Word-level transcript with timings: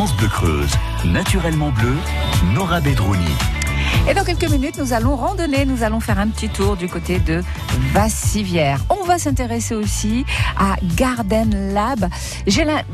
France 0.00 0.16
Bleu 0.16 0.28
Creuse, 0.28 0.72
naturellement 1.04 1.68
bleu, 1.72 1.94
Nora 2.54 2.80
Bedrouni. 2.80 3.59
Et 4.08 4.14
dans 4.14 4.24
quelques 4.24 4.50
minutes, 4.50 4.78
nous 4.78 4.92
allons 4.92 5.14
randonner, 5.14 5.64
nous 5.64 5.82
allons 5.82 6.00
faire 6.00 6.18
un 6.18 6.28
petit 6.28 6.48
tour 6.48 6.76
du 6.76 6.88
côté 6.88 7.18
de 7.18 7.42
Vassivière. 7.92 8.80
On 8.88 9.04
va 9.04 9.18
s'intéresser 9.18 9.74
aussi 9.74 10.24
à 10.58 10.76
Garden 10.96 11.72
Lab. 11.74 12.08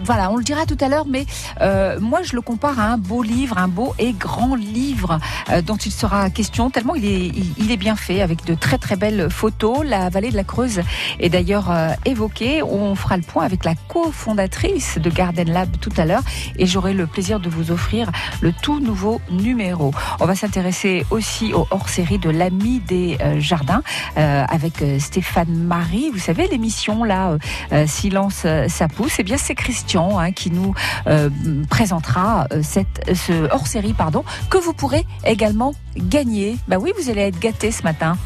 Voilà, 0.04 0.30
on 0.30 0.36
le 0.36 0.44
dira 0.44 0.66
tout 0.66 0.76
à 0.80 0.88
l'heure, 0.88 1.06
mais 1.08 1.26
euh, 1.60 1.98
moi 2.00 2.22
je 2.22 2.34
le 2.34 2.42
compare 2.42 2.78
à 2.80 2.84
un 2.92 2.98
beau 2.98 3.22
livre, 3.22 3.58
un 3.58 3.68
beau 3.68 3.94
et 3.98 4.12
grand 4.12 4.54
livre 4.54 5.18
euh, 5.50 5.62
dont 5.62 5.76
il 5.76 5.92
sera 5.92 6.30
question 6.30 6.70
tellement 6.70 6.94
il 6.94 7.04
est, 7.04 7.32
il, 7.58 7.70
est 7.70 7.76
bien 7.76 7.96
fait 7.96 8.20
avec 8.20 8.44
de 8.44 8.54
très 8.54 8.78
très 8.78 8.96
belles 8.96 9.28
photos. 9.30 9.84
La 9.84 10.08
vallée 10.10 10.30
de 10.30 10.36
la 10.36 10.44
Creuse 10.44 10.82
est 11.18 11.28
d'ailleurs 11.28 11.70
euh, 11.70 11.90
évoquée. 12.04 12.62
On 12.62 12.94
fera 12.94 13.16
le 13.16 13.22
point 13.22 13.44
avec 13.44 13.64
la 13.64 13.74
cofondatrice 13.88 14.98
de 14.98 15.10
Garden 15.10 15.50
Lab 15.50 15.68
tout 15.80 15.92
à 15.96 16.04
l'heure 16.04 16.22
et 16.58 16.66
j'aurai 16.66 16.92
le 16.92 17.06
plaisir 17.06 17.40
de 17.40 17.48
vous 17.48 17.70
offrir 17.70 18.10
le 18.40 18.52
tout 18.52 18.80
nouveau 18.80 19.20
numéro. 19.30 19.92
On 20.20 20.26
va 20.26 20.34
s'intéresser 20.34 20.85
aussi 21.10 21.52
au 21.52 21.66
hors-série 21.70 22.18
de 22.18 22.30
l'ami 22.30 22.80
des 22.80 23.18
euh, 23.20 23.40
jardins 23.40 23.82
euh, 24.16 24.44
avec 24.48 24.82
euh, 24.82 24.98
Stéphane 24.98 25.52
Marie. 25.54 26.10
Vous 26.10 26.18
savez, 26.18 26.48
l'émission 26.48 27.04
là, 27.04 27.36
Silence, 27.86 28.46
ça 28.68 28.88
pousse. 28.88 29.18
Et 29.18 29.22
eh 29.22 29.24
bien, 29.24 29.36
c'est 29.36 29.54
Christian 29.54 30.18
hein, 30.18 30.32
qui 30.32 30.50
nous 30.50 30.74
présentera 31.68 32.46
cette, 32.62 33.10
ce 33.14 33.50
hors-série, 33.50 33.92
pardon, 33.92 34.24
que 34.50 34.58
vous 34.58 34.72
pourrez 34.72 35.06
également 35.24 35.74
gagner. 35.96 36.56
Bah 36.68 36.76
oui, 36.78 36.92
vous 36.98 37.10
allez 37.10 37.22
être 37.22 37.38
gâtés 37.38 37.70
ce 37.70 37.82
matin. 37.82 38.16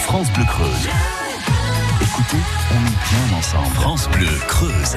France 0.00 0.30
Bleu 0.32 0.44
Creuse. 0.44 0.88
Écoutez, 2.02 2.42
on 2.72 2.86
est 2.86 3.28
bien 3.28 3.38
ensemble. 3.38 3.74
France 3.74 4.08
Bleu 4.08 4.28
Creuse. 4.48 4.96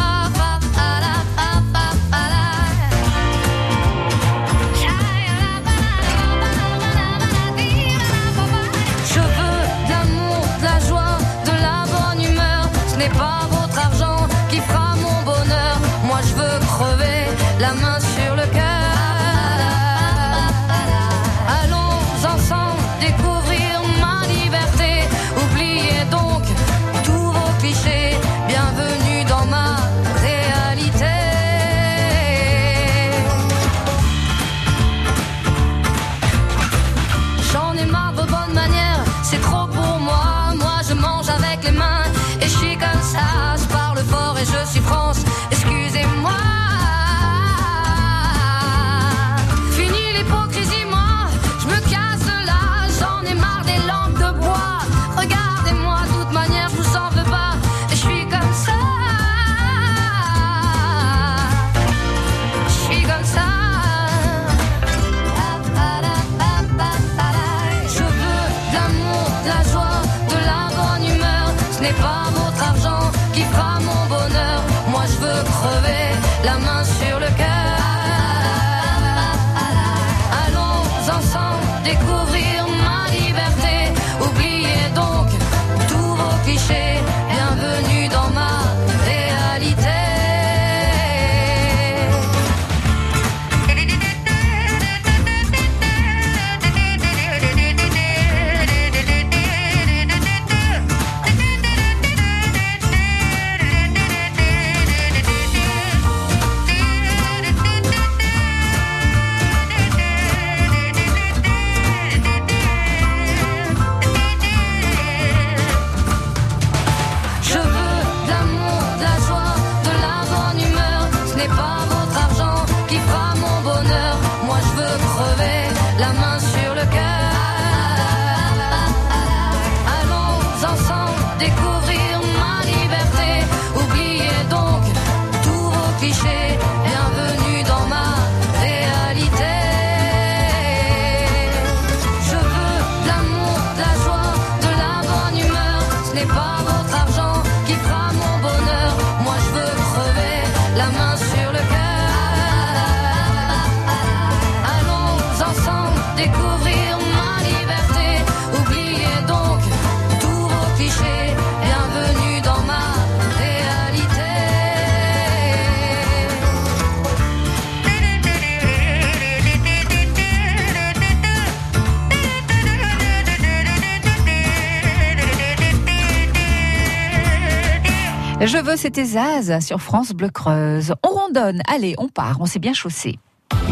Je 178.51 178.57
veux, 178.57 178.75
c'était 178.75 179.05
Zaz 179.05 179.65
sur 179.65 179.81
France 179.81 180.11
Bleu 180.11 180.27
Creuse. 180.27 180.93
On 181.09 181.15
randonne, 181.15 181.61
allez, 181.73 181.95
on 181.97 182.09
part, 182.09 182.41
on 182.41 182.45
s'est 182.45 182.59
bien 182.59 182.73
chaussé. 182.73 183.17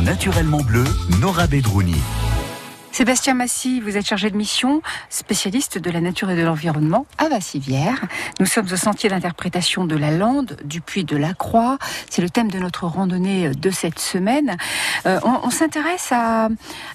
Naturellement 0.06 0.62
bleu, 0.62 0.86
Nora 1.20 1.48
Bedrouni. 1.48 1.98
Sébastien 2.94 3.34
Massy, 3.34 3.82
vous 3.82 3.98
êtes 3.98 4.08
chargé 4.08 4.30
de 4.30 4.38
mission, 4.38 4.82
spécialiste 5.10 5.80
de 5.80 5.92
la 5.92 6.00
nature 6.00 6.30
et 6.30 6.38
de 6.38 6.44
l'environnement 6.44 7.06
à 7.18 7.28
Vassivière. 7.28 8.06
Nous 8.40 8.46
sommes 8.46 8.68
au 8.72 8.78
sentier 8.78 9.10
d'interprétation 9.10 9.84
de 9.84 9.98
la 9.98 10.12
Lande, 10.12 10.56
du 10.64 10.80
Puy 10.80 11.04
de 11.04 11.18
la 11.18 11.34
Croix. 11.34 11.78
C'est 12.10 12.22
le 12.22 12.30
thème 12.30 12.50
de 12.50 12.60
notre 12.60 12.86
randonnée 12.86 13.50
de 13.50 13.72
cette 13.72 14.00
semaine. 14.00 14.56
Euh, 15.06 15.20
on 15.26 15.42
on 15.44 15.50
s'intéresse 15.50 16.14
à, 16.14 16.48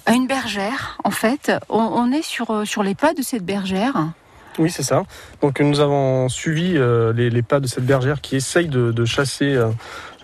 à 0.07 0.13
une 0.13 0.25
bergère, 0.25 0.97
en 1.03 1.11
fait. 1.11 1.51
On, 1.69 1.77
on 1.77 2.11
est 2.11 2.23
sur, 2.23 2.65
sur 2.65 2.81
les 2.81 2.95
pas 2.95 3.13
de 3.13 3.21
cette 3.21 3.45
bergère. 3.45 4.07
Oui, 4.57 4.71
c'est 4.71 4.83
ça. 4.83 5.03
Donc 5.41 5.59
nous 5.59 5.81
avons 5.81 6.29
suivi 6.29 6.75
euh, 6.77 7.11
les, 7.13 7.41
pas 7.41 7.59
de 7.59 7.67
cette 7.67 7.85
bergère 7.85 8.21
qui 8.21 8.37
essaye 8.37 8.67
de, 8.67 9.05
chasser 9.05 9.53
euh, 9.53 9.69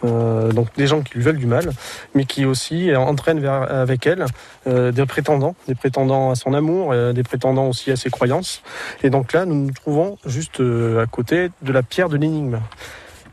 euh, 0.05 0.51
donc 0.53 0.67
des 0.77 0.87
gens 0.87 1.01
qui 1.01 1.15
lui 1.15 1.23
veulent 1.23 1.37
du 1.37 1.47
mal, 1.47 1.71
mais 2.15 2.23
qui 2.23 2.45
aussi 2.45 2.95
entraîne 2.95 3.39
vers, 3.39 3.69
avec 3.69 4.07
elle 4.07 4.25
des 4.65 5.05
prétendants, 5.05 5.55
des 5.67 5.75
prétendants 5.75 6.31
à 6.31 6.35
son 6.35 6.53
amour, 6.53 6.93
des 7.13 7.23
prétendants 7.23 7.67
aussi 7.67 7.91
à 7.91 7.95
ses 7.95 8.09
croyances. 8.09 8.63
Et 9.03 9.09
donc 9.09 9.33
là, 9.33 9.45
nous 9.45 9.55
nous 9.55 9.71
trouvons 9.71 10.17
juste 10.25 10.61
à 10.61 11.05
côté 11.07 11.49
de 11.61 11.71
la 11.73 11.83
pierre 11.83 12.09
de 12.09 12.17
l'énigme. 12.17 12.59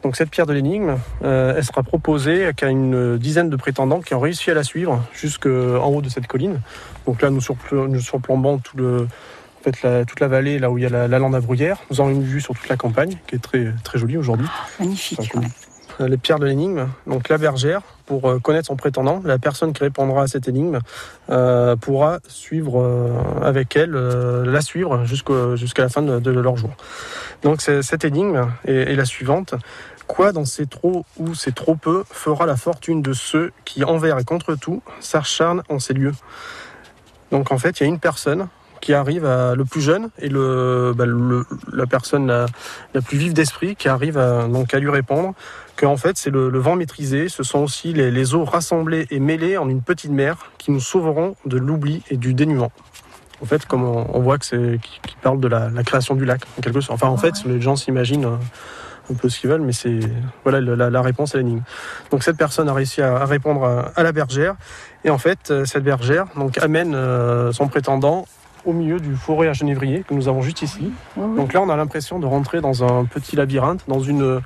Donc 0.03 0.17
cette 0.17 0.31
pierre 0.31 0.47
de 0.47 0.53
l'énigme, 0.53 0.97
elle 1.23 1.65
sera 1.65 1.83
proposée 1.83 2.51
qu'à 2.57 2.69
une 2.69 3.19
dizaine 3.19 3.51
de 3.51 3.57
prétendants 3.57 4.01
qui 4.01 4.15
ont 4.15 4.21
réussi 4.21 4.51
à 4.51 4.55
la 4.55 4.65
suivre 4.65 5.03
jusqu'en 5.13 5.87
haut 5.87 6.03
de 6.03 6.09
cette 6.09 6.27
colline. 6.27 6.61
Donc 7.07 7.23
là, 7.23 7.31
nous 7.31 7.41
surplombons 8.01 8.59
tout 8.59 8.77
le, 8.77 9.09
en 9.61 9.65
fait, 9.65 9.83
la- 9.83 10.05
toute 10.05 10.21
la 10.21 10.29
vallée, 10.29 10.59
là 10.59 10.71
où 10.71 10.79
il 10.79 10.83
y 10.85 10.87
a 10.87 10.91
la, 10.91 11.09
la 11.09 11.19
lande 11.19 11.35
à 11.35 11.41
bruyère. 11.41 11.79
Nous 11.91 12.01
avons 12.01 12.11
une 12.11 12.23
vue 12.23 12.41
sur 12.41 12.55
toute 12.55 12.69
la 12.69 12.77
campagne, 12.77 13.19
qui 13.27 13.37
est 13.37 13.43
très, 13.43 13.73
très 13.85 13.99
jolie 13.99 14.17
aujourd'hui. 14.17 14.47
Magnifique. 14.79 15.19
Enfin, 15.21 15.47
Euh, 16.01 16.07
Les 16.07 16.17
pierres 16.17 16.39
de 16.39 16.47
l'énigme. 16.47 16.87
Donc 17.09 17.29
la 17.29 17.39
bergère, 17.39 17.81
pour 18.07 18.31
euh, 18.31 18.39
connaître 18.39 18.69
son 18.69 18.77
prétendant, 18.77 19.21
la 19.25 19.37
personne 19.41 19.73
qui 19.73 19.83
répondra 19.83 20.23
à 20.23 20.27
cette 20.29 20.47
énigme 20.47 20.79
euh, 21.29 21.75
pourra 21.75 22.21
suivre 22.29 22.81
euh, 22.81 23.11
avec 23.43 23.75
elle, 23.75 23.97
euh, 23.97 24.45
la 24.47 24.61
suivre 24.61 25.05
jusqu'à 25.05 25.83
la 25.83 25.89
fin 25.89 26.03
de, 26.03 26.21
de 26.21 26.31
leur 26.31 26.57
jour. 26.57 26.71
Donc 27.43 27.63
cette 27.63 28.05
énigme 28.05 28.47
est, 28.65 28.93
est 28.93 28.95
la 28.95 29.05
suivante. 29.05 29.55
Quoi 30.07 30.31
dans 30.31 30.45
ces 30.45 30.67
trop 30.67 31.05
ou 31.19 31.35
ces 31.35 31.51
trop 31.51 31.75
peu 31.75 32.05
fera 32.09 32.47
la 32.47 32.57
fortune 32.57 33.03
de 33.03 33.13
ceux 33.13 33.51
qui, 33.65 33.83
envers 33.83 34.21
et 34.21 34.25
contre 34.25 34.55
tout, 34.55 34.83
s'acharnent 35.01 35.65
en 35.69 35.81
ces 35.81 35.95
lieux? 35.95 36.15
Donc 37.33 37.51
en 37.51 37.59
fait, 37.59 37.81
il 37.81 37.83
y 37.83 37.87
a 37.87 37.89
une 37.89 37.99
personne 37.99 38.47
qui 38.81 38.95
arrive 38.95 39.25
à 39.25 39.55
le 39.55 39.65
plus 39.65 39.81
jeune 39.81 40.11
et 40.19 40.29
le, 40.29 40.93
bah, 40.97 41.07
le- 41.07 41.47
la 41.73 41.87
personne 41.87 42.27
la, 42.27 42.47
la 42.95 43.01
plus 43.01 43.19
vive 43.19 43.33
d'esprit 43.33 43.77
qui 43.77 43.89
arrive 43.89 44.19
à, 44.19 44.47
donc 44.49 44.75
à 44.75 44.79
lui 44.79 44.91
répondre 44.91 45.35
que 45.77 45.87
en 45.87 45.97
fait 45.97 46.17
c'est 46.17 46.31
le, 46.31 46.49
le 46.51 46.59
vent 46.59 46.77
maîtrisé, 46.77 47.29
ce 47.29 47.43
sont 47.43 47.61
aussi 47.61 47.93
les, 47.93 48.11
les 48.11 48.35
eaux 48.35 48.45
rassemblées 48.45 49.07
et 49.11 49.21
mêlées 49.21 49.57
en 49.59 49.69
une 49.69 49.83
petite 49.83 50.11
mer 50.11 50.51
qui 50.59 50.71
nous 50.71 50.81
sauveront 50.81 51.37
de 51.47 51.57
l'oubli 51.59 52.03
et 52.11 52.17
du 52.17 52.35
dénuement. 52.35 52.73
En 53.41 53.47
fait, 53.47 53.65
comme 53.67 53.85
on, 53.85 54.07
on 54.13 54.21
voit 54.21 54.39
que 54.39 54.45
c'est 54.45 54.81
qui, 54.83 55.01
qui 55.07 55.17
parle 55.23 55.39
de 55.39 55.47
la, 55.47 55.71
la 55.71 55.85
création 55.85 56.17
du 56.17 56.25
lac, 56.25 56.41
en 56.59 56.61
quelque 56.61 56.81
sorte. 56.81 57.01
Enfin, 57.01 57.13
en 57.13 57.17
fait, 57.17 57.35
les 57.47 57.61
gens 57.61 57.77
s'imaginent 57.77 58.25
euh, 58.25 58.37
un 59.13 59.15
peu 59.15 59.29
ce 59.29 59.39
qu'ils 59.39 59.49
veulent, 59.49 59.63
mais 59.63 59.73
c'est 59.73 60.01
voilà 60.43 60.61
la, 60.61 60.91
la 60.91 61.03
réponse 61.03 61.37
à 61.37 61.39
l'énigme. 61.39 61.63
Donc 62.11 62.25
cette 62.25 62.37
personne 62.37 62.69
a 62.69 62.73
réussi 62.75 63.01
à, 63.01 63.15
à 63.17 63.27
répondre 63.27 63.65
à, 63.65 63.93
à 63.95 64.03
la 64.03 64.11
bergère, 64.11 64.57
et 65.05 65.11
en 65.11 65.19
fait 65.19 65.53
euh, 65.53 65.65
cette 65.65 65.85
bergère 65.85 66.27
donc 66.35 66.59
amène 66.59 66.95
euh, 66.97 67.53
son 67.53 67.69
prétendant 67.69 68.27
au 68.69 68.73
milieu 68.75 69.01
du 69.01 69.17
forêt 69.17 69.49
à 69.49 69.55
genévrier 69.55 70.05
que 70.07 70.13
nous 70.13 70.29
avons 70.29 70.43
juste 70.43 70.61
ici. 70.63 70.93
Donc 71.17 71.55
là, 71.55 71.63
on 71.63 71.71
a 71.71 71.77
l'impression 71.77 72.19
de 72.19 72.27
rentrer 72.27 72.61
dans 72.61 72.85
un 72.85 73.05
petit 73.07 73.35
labyrinthe, 73.35 73.81
dans 73.89 74.01
une. 74.01 74.41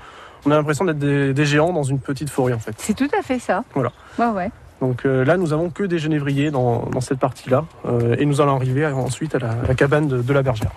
On 0.46 0.50
a 0.50 0.56
l'impression 0.56 0.84
d'être 0.84 0.98
des, 0.98 1.34
des 1.34 1.44
géants 1.44 1.72
dans 1.72 1.82
une 1.82 1.98
petite 1.98 2.30
forêt 2.30 2.52
en 2.52 2.58
fait. 2.58 2.74
C'est 2.78 2.94
tout 2.94 3.08
à 3.18 3.22
fait 3.22 3.38
ça. 3.38 3.64
Voilà. 3.74 3.92
Ouais, 4.18 4.26
ouais. 4.28 4.50
Donc 4.80 5.04
euh, 5.06 5.24
là, 5.24 5.36
nous 5.36 5.52
avons 5.52 5.70
que 5.70 5.82
des 5.84 5.98
genévriers 5.98 6.50
dans, 6.50 6.86
dans 6.86 7.00
cette 7.00 7.18
partie-là, 7.18 7.64
euh, 7.86 8.16
et 8.18 8.24
nous 8.26 8.40
allons 8.40 8.56
arriver 8.56 8.86
ensuite 8.86 9.34
à 9.34 9.38
la, 9.38 9.50
à 9.50 9.66
la 9.68 9.74
cabane 9.74 10.08
de, 10.08 10.22
de 10.22 10.32
la 10.32 10.42
bergère. 10.42 10.72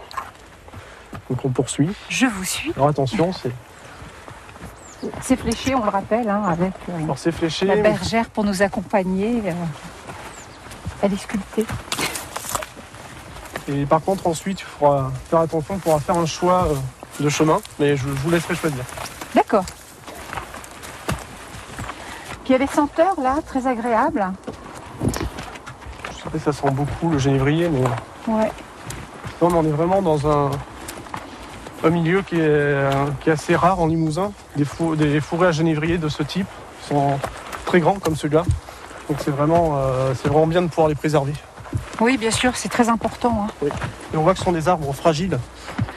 Donc 1.29 1.43
on 1.43 1.49
poursuit. 1.49 1.89
Je 2.09 2.25
vous 2.27 2.43
suis. 2.43 2.71
Alors 2.75 2.87
attention, 2.89 3.31
c'est 3.31 3.51
C'est 5.21 5.35
fléché, 5.35 5.73
on 5.75 5.83
le 5.83 5.89
rappelle, 5.89 6.29
hein, 6.29 6.43
avec 6.47 6.73
euh, 6.89 7.03
alors 7.03 7.17
c'est 7.17 7.31
fléché. 7.31 7.65
la 7.65 7.77
bergère 7.77 8.29
pour 8.29 8.43
nous 8.43 8.61
accompagner. 8.61 9.41
elle 11.01 11.13
est 11.13 11.17
sculptée. 11.17 11.65
Et 13.67 13.85
par 13.85 14.01
contre, 14.01 14.27
ensuite, 14.27 14.61
il 14.61 14.65
faudra 14.65 15.11
faire 15.29 15.39
attention, 15.39 15.75
on 15.75 15.79
pourra 15.79 15.99
faire 15.99 16.17
un 16.17 16.25
choix 16.25 16.67
euh, 16.69 16.75
de 17.23 17.29
chemin, 17.29 17.59
mais 17.79 17.95
je, 17.97 18.03
je 18.03 18.07
vous 18.09 18.29
laisserai 18.29 18.55
choisir. 18.55 18.83
D'accord. 19.33 19.65
Puis 22.43 22.49
il 22.49 22.51
y 22.51 22.55
a 22.55 22.59
des 22.59 22.67
senteurs 22.71 23.19
là, 23.21 23.37
très 23.45 23.65
agréables. 23.65 24.31
Je 25.03 26.15
sais 26.23 26.29
pas 26.31 26.37
si 26.37 26.43
ça 26.43 26.53
sent 26.53 26.69
beaucoup 26.71 27.09
le 27.09 27.17
genévrier, 27.17 27.69
mais 27.69 27.81
Ouais. 28.31 28.51
Non, 29.41 29.49
mais 29.49 29.57
on 29.57 29.63
est 29.65 29.75
vraiment 29.75 30.01
dans 30.01 30.27
un, 30.27 30.51
un 31.83 31.89
milieu 31.89 32.21
qui 32.21 32.39
est, 32.39 32.89
qui 33.21 33.29
est 33.29 33.33
assez 33.33 33.55
rare 33.55 33.79
en 33.79 33.87
Limousin. 33.87 34.31
Des, 34.55 34.65
fou- 34.65 34.95
des 34.95 35.19
forêts 35.21 35.47
à 35.47 35.51
genévrier 35.51 35.97
de 35.97 36.07
ce 36.07 36.23
type 36.23 36.47
sont 36.87 37.19
très 37.65 37.79
grands 37.79 37.95
comme 37.99 38.15
celui-là. 38.15 38.43
Donc 39.09 39.17
c'est 39.23 39.31
vraiment, 39.31 39.73
euh, 39.77 40.13
c'est 40.19 40.29
vraiment 40.29 40.47
bien 40.47 40.61
de 40.61 40.67
pouvoir 40.67 40.87
les 40.87 40.95
préserver. 40.95 41.33
Oui, 42.01 42.17
bien 42.17 42.31
sûr, 42.31 42.55
c'est 42.55 42.69
très 42.69 42.89
important. 42.89 43.47
hein. 43.63 43.67
Et 44.13 44.17
on 44.17 44.23
voit 44.23 44.33
que 44.33 44.39
ce 44.39 44.45
sont 44.45 44.51
des 44.51 44.67
arbres 44.67 44.93
fragiles 44.93 45.39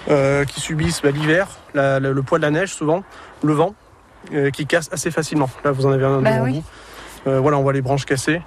euh, 0.09 0.45
qui 0.45 0.61
subissent 0.61 1.03
bah, 1.03 1.11
l'hiver, 1.11 1.49
la- 1.75 1.99
la- 2.01 2.11
le 2.11 2.23
poids 2.23 2.39
de 2.39 2.43
la 2.45 2.51
neige 2.51 2.73
souvent, 2.73 3.03
le 3.43 3.53
vent, 3.53 3.75
euh, 4.33 4.51
qui 4.51 4.67
cassent 4.67 4.91
assez 4.93 5.11
facilement. 5.11 5.51
Là, 5.65 5.73
vous 5.73 5.87
en 5.87 5.91
avez 5.91 6.05
un 6.05 6.21
Bah 6.21 6.33
devant 6.35 6.45
oui. 6.45 6.63
vous. 7.25 7.31
Euh, 7.33 7.41
voilà, 7.41 7.59
on 7.59 7.63
voit 7.63 7.73
les 7.73 7.83
branches 7.83 8.05
cassées. 8.07 8.41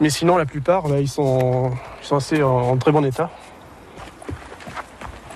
Mais 0.00 0.10
sinon, 0.10 0.36
la 0.36 0.44
plupart, 0.46 0.82
bah, 0.84 1.00
ils, 1.00 1.08
sont, 1.08 1.72
ils 2.02 2.06
sont 2.06 2.16
assez 2.16 2.42
en, 2.42 2.50
en 2.50 2.76
très 2.76 2.92
bon 2.92 3.04
état. 3.04 3.30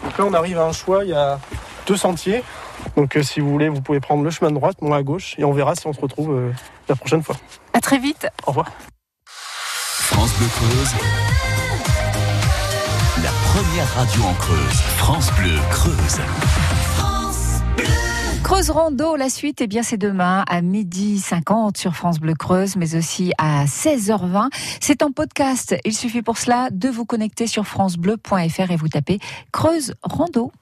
Donc 0.04 0.18
là, 0.18 0.24
on 0.26 0.34
arrive 0.34 0.58
à 0.58 0.64
un 0.64 0.72
choix. 0.72 1.04
Il 1.04 1.10
y 1.10 1.14
a 1.14 1.38
deux 1.86 1.96
sentiers. 1.96 2.44
Donc, 2.96 3.16
euh, 3.16 3.22
si 3.22 3.40
vous 3.40 3.50
voulez, 3.50 3.68
vous 3.68 3.80
pouvez 3.80 4.00
prendre 4.00 4.22
le 4.22 4.30
chemin 4.30 4.50
de 4.50 4.56
droite, 4.56 4.76
moi 4.82 4.98
à 4.98 5.02
gauche, 5.02 5.34
et 5.38 5.44
on 5.44 5.52
verra 5.52 5.74
si 5.74 5.86
on 5.86 5.92
se 5.92 6.00
retrouve 6.00 6.32
euh, 6.32 6.52
la 6.88 6.96
prochaine 6.96 7.22
fois. 7.22 7.36
À 7.72 7.80
très 7.80 7.98
vite. 7.98 8.26
Au 8.46 8.50
revoir. 8.50 8.70
France 9.26 10.32
Bleu 10.38 10.46
Creuse. 10.48 11.31
Radio 13.80 14.22
en 14.24 14.34
Creuse. 14.34 14.80
France 14.98 15.32
Bleu 15.32 15.56
Creuse. 15.70 16.20
Creuse 18.44 18.68
Rando, 18.68 19.16
la 19.16 19.30
suite, 19.30 19.62
eh 19.62 19.66
bien, 19.66 19.82
c'est 19.82 19.96
demain 19.96 20.44
à 20.46 20.60
midi 20.60 21.18
50 21.18 21.78
sur 21.78 21.94
France 21.94 22.20
Bleu 22.20 22.34
Creuse, 22.34 22.76
mais 22.76 22.94
aussi 22.94 23.32
à 23.38 23.64
16h20. 23.64 24.50
C'est 24.78 25.02
en 25.02 25.10
podcast. 25.10 25.74
Il 25.86 25.94
suffit 25.94 26.20
pour 26.20 26.36
cela 26.36 26.68
de 26.70 26.90
vous 26.90 27.06
connecter 27.06 27.46
sur 27.46 27.66
francebleu.fr 27.66 28.70
et 28.70 28.76
vous 28.76 28.88
tapez 28.88 29.20
Creuse 29.52 29.94
Rando. 30.02 30.52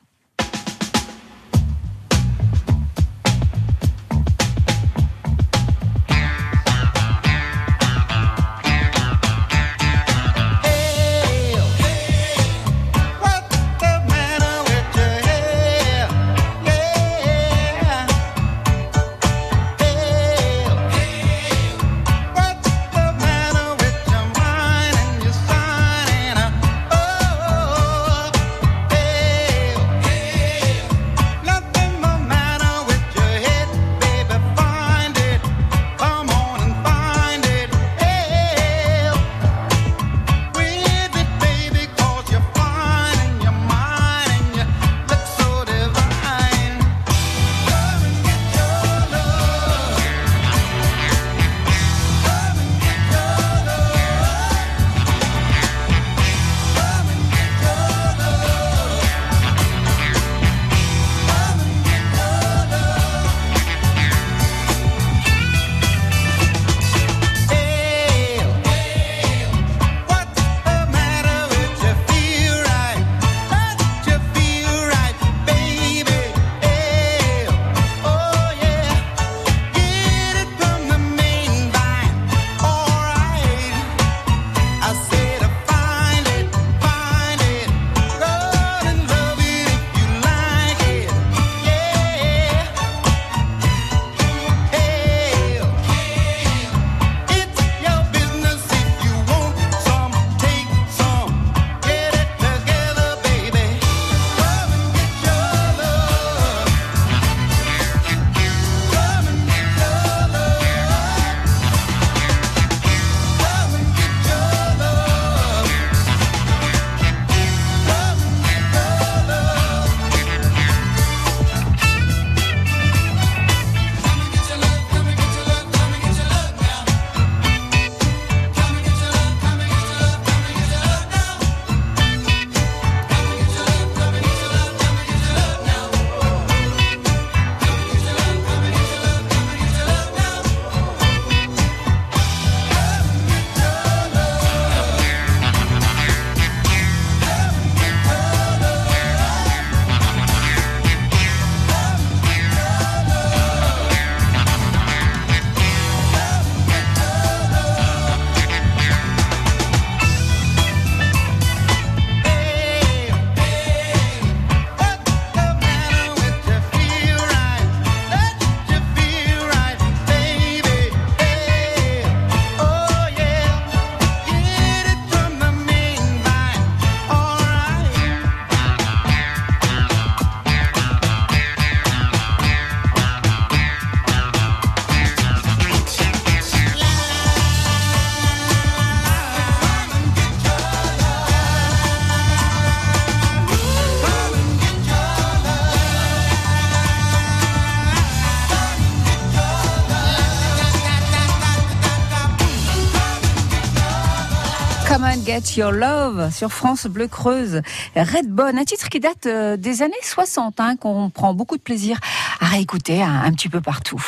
Forget 205.30 205.60
Your 205.60 205.70
Love 205.70 206.32
sur 206.32 206.50
France 206.50 206.88
Bleu 206.88 207.06
Creuse. 207.06 207.62
Redbone, 207.94 208.58
un 208.58 208.64
titre 208.64 208.88
qui 208.88 208.98
date 208.98 209.26
euh, 209.26 209.56
des 209.56 209.82
années 209.82 209.94
60, 210.02 210.58
hein, 210.58 210.74
qu'on 210.74 211.08
prend 211.08 211.34
beaucoup 211.34 211.56
de 211.56 211.62
plaisir 211.62 212.00
à 212.40 212.46
réécouter 212.46 213.00
un, 213.00 213.22
un 213.22 213.30
petit 213.30 213.48
peu 213.48 213.60
partout. 213.60 214.02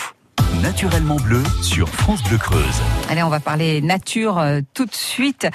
Naturellement 0.60 1.14
bleu 1.14 1.44
sur 1.62 1.88
France 1.88 2.24
Bleu 2.24 2.38
Creuse. 2.38 2.82
Allez, 3.08 3.22
on 3.22 3.28
va 3.28 3.38
parler 3.38 3.80
nature 3.80 4.38
euh, 4.38 4.62
tout 4.74 4.84
de 4.84 4.94
suite 4.94 5.46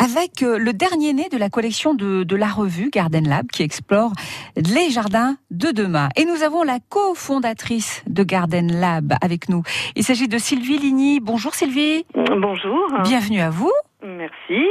avec 0.00 0.44
euh, 0.44 0.58
le 0.58 0.72
dernier 0.72 1.12
né 1.12 1.28
de 1.28 1.38
la 1.38 1.50
collection 1.50 1.94
de, 1.94 2.22
de 2.22 2.36
la 2.36 2.46
revue 2.46 2.90
Garden 2.92 3.28
Lab 3.28 3.48
qui 3.48 3.64
explore 3.64 4.12
les 4.54 4.90
jardins 4.90 5.38
de 5.50 5.72
demain. 5.72 6.08
Et 6.14 6.24
nous 6.24 6.44
avons 6.44 6.62
la 6.62 6.78
cofondatrice 6.88 8.04
de 8.06 8.22
Garden 8.22 8.72
Lab 8.78 9.14
avec 9.20 9.48
nous. 9.48 9.64
Il 9.96 10.04
s'agit 10.04 10.28
de 10.28 10.38
Sylvie 10.38 10.78
Ligny. 10.78 11.18
Bonjour 11.18 11.52
Sylvie. 11.52 12.06
Bonjour. 12.14 12.78
Bienvenue 13.02 13.40
à 13.40 13.50
vous. 13.50 13.72
Merci. 14.06 14.62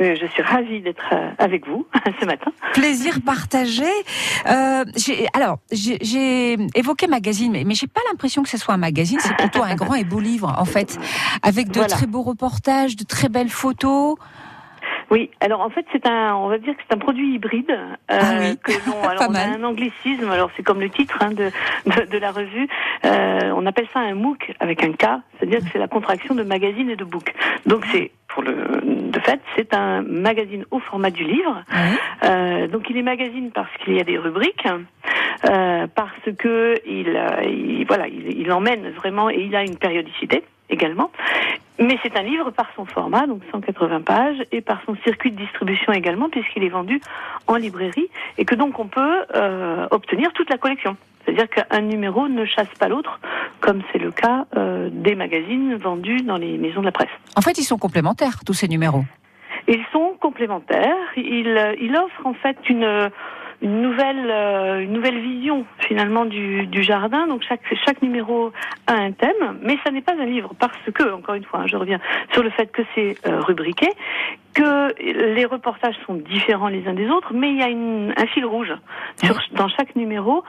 Euh, 0.00 0.14
Je 0.16 0.26
suis 0.26 0.42
ravie 0.42 0.80
d'être 0.80 1.08
euh, 1.12 1.30
avec 1.38 1.66
vous 1.68 1.86
ce 2.20 2.26
matin. 2.26 2.50
Plaisir 2.72 3.18
partagé. 3.24 3.84
Euh, 4.46 4.84
alors, 5.34 5.58
j'ai 5.70 5.98
j'ai 6.00 6.56
évoqué 6.74 7.06
magazine, 7.06 7.52
mais, 7.52 7.64
mais 7.64 7.74
j'ai 7.74 7.86
pas 7.86 8.00
l'impression 8.10 8.42
que 8.42 8.48
ce 8.48 8.58
soit 8.58 8.74
un 8.74 8.78
magazine. 8.78 9.18
C'est 9.20 9.36
plutôt 9.36 9.62
un 9.62 9.74
grand 9.76 9.94
et 9.94 10.04
beau 10.04 10.18
livre, 10.20 10.52
en 10.58 10.64
fait, 10.64 10.98
avec 11.42 11.68
de 11.68 11.74
Voilà. 11.74 11.88
très 11.94 12.06
beaux 12.06 12.22
reportages, 12.22 12.96
de 12.96 13.04
très 13.04 13.28
belles 13.28 13.50
photos. 13.50 14.16
Oui, 15.10 15.28
alors 15.40 15.60
en 15.60 15.70
fait 15.70 15.84
c'est 15.92 16.06
un, 16.06 16.36
on 16.36 16.48
va 16.48 16.58
dire 16.58 16.74
que 16.76 16.82
c'est 16.88 16.94
un 16.94 16.98
produit 16.98 17.34
hybride 17.34 17.70
euh, 17.70 17.94
Ah 18.08 18.32
oui. 18.40 18.56
que 18.62 18.72
l'on, 18.88 19.02
alors 19.08 19.30
mal. 19.30 19.50
a 19.50 19.54
un 19.54 19.64
anglicisme, 19.64 20.30
alors 20.30 20.50
c'est 20.56 20.62
comme 20.62 20.80
le 20.80 20.88
titre 20.90 21.18
hein, 21.20 21.30
de, 21.32 21.50
de 21.86 22.06
de 22.10 22.18
la 22.18 22.30
revue, 22.30 22.68
Euh, 23.04 23.52
on 23.56 23.66
appelle 23.66 23.86
ça 23.92 24.00
un 24.00 24.14
MOOC 24.14 24.52
avec 24.60 24.84
un 24.84 24.92
K, 24.92 25.04
c'est-à-dire 25.38 25.60
que 25.60 25.66
c'est 25.72 25.78
la 25.78 25.88
contraction 25.88 26.34
de 26.34 26.42
magazine 26.44 26.90
et 26.90 26.96
de 26.96 27.04
book. 27.04 27.32
Donc 27.66 27.84
c'est 27.92 28.10
pour 28.28 28.42
le, 28.42 28.52
de 28.84 29.18
fait 29.20 29.40
c'est 29.56 29.74
un 29.74 30.02
magazine 30.02 30.64
au 30.70 30.78
format 30.78 31.10
du 31.10 31.24
livre. 31.24 31.64
Euh, 32.24 32.68
donc 32.68 32.88
il 32.90 32.96
est 32.96 33.02
magazine 33.02 33.50
parce 33.52 33.70
qu'il 33.82 33.94
y 33.96 34.00
a 34.00 34.04
des 34.04 34.18
rubriques, 34.18 34.66
euh, 35.48 35.86
parce 35.94 36.24
que 36.38 36.74
il, 36.86 37.08
euh, 37.16 37.42
il- 37.44 37.84
voilà, 37.86 38.06
il, 38.06 38.38
il 38.42 38.52
emmène 38.52 38.90
vraiment 38.90 39.28
et 39.30 39.40
il 39.40 39.56
a 39.56 39.62
une 39.64 39.76
périodicité 39.76 40.44
également. 40.70 41.10
Mais 41.78 41.98
c'est 42.02 42.16
un 42.16 42.22
livre 42.22 42.50
par 42.50 42.66
son 42.76 42.84
format, 42.84 43.26
donc 43.26 43.42
180 43.50 44.02
pages, 44.02 44.36
et 44.52 44.60
par 44.60 44.82
son 44.84 44.96
circuit 44.96 45.30
de 45.30 45.36
distribution 45.36 45.92
également, 45.92 46.28
puisqu'il 46.28 46.62
est 46.62 46.68
vendu 46.68 47.00
en 47.46 47.56
librairie, 47.56 48.08
et 48.36 48.44
que 48.44 48.54
donc 48.54 48.78
on 48.78 48.86
peut 48.86 49.24
euh, 49.34 49.86
obtenir 49.90 50.32
toute 50.34 50.50
la 50.50 50.58
collection. 50.58 50.96
C'est-à-dire 51.24 51.48
qu'un 51.48 51.80
numéro 51.80 52.28
ne 52.28 52.44
chasse 52.44 52.68
pas 52.78 52.88
l'autre, 52.88 53.18
comme 53.60 53.82
c'est 53.92 53.98
le 53.98 54.10
cas 54.10 54.46
euh, 54.56 54.88
des 54.92 55.14
magazines 55.14 55.74
vendus 55.76 56.22
dans 56.22 56.36
les 56.36 56.58
maisons 56.58 56.80
de 56.80 56.86
la 56.86 56.92
presse. 56.92 57.10
En 57.36 57.40
fait, 57.40 57.56
ils 57.58 57.64
sont 57.64 57.78
complémentaires, 57.78 58.40
tous 58.44 58.54
ces 58.54 58.68
numéros. 58.68 59.04
Ils 59.68 59.84
sont 59.92 60.16
complémentaires. 60.20 60.96
Il, 61.16 61.48
euh, 61.48 61.74
il 61.80 61.96
offre 61.96 62.26
en 62.26 62.34
fait 62.34 62.56
une, 62.68 63.10
une 63.62 63.82
nouvelle, 63.82 64.30
euh, 64.30 64.80
une 64.80 64.92
nouvelle 64.92 65.20
vision 65.20 65.66
finalement 65.78 66.24
du, 66.24 66.66
du 66.66 66.82
jardin. 66.82 67.26
Donc 67.26 67.42
chaque, 67.48 67.62
chaque 67.84 68.00
numéro 68.02 68.52
a 68.86 68.94
un 68.94 69.12
thème, 69.12 69.58
mais 69.62 69.78
ça 69.84 69.90
n'est 69.90 70.00
pas 70.00 70.14
un 70.14 70.24
livre 70.24 70.52
parce 70.58 70.78
que, 70.94 71.12
encore 71.12 71.34
une 71.34 71.44
fois, 71.44 71.60
hein, 71.60 71.66
je 71.66 71.76
reviens 71.76 72.00
sur 72.32 72.42
le 72.42 72.50
fait 72.50 72.70
que 72.72 72.82
c'est 72.94 73.16
euh, 73.26 73.40
rubriqué, 73.40 73.88
que 74.54 74.94
les 75.00 75.44
reportages 75.44 75.96
sont 76.06 76.14
différents 76.14 76.68
les 76.68 76.86
uns 76.86 76.94
des 76.94 77.08
autres, 77.08 77.32
mais 77.34 77.50
il 77.50 77.58
y 77.58 77.62
a 77.62 77.68
une, 77.68 78.12
un 78.16 78.26
fil 78.26 78.44
rouge 78.44 78.72
sur, 79.22 79.38
dans 79.52 79.68
chaque 79.68 79.94
numéro 79.96 80.42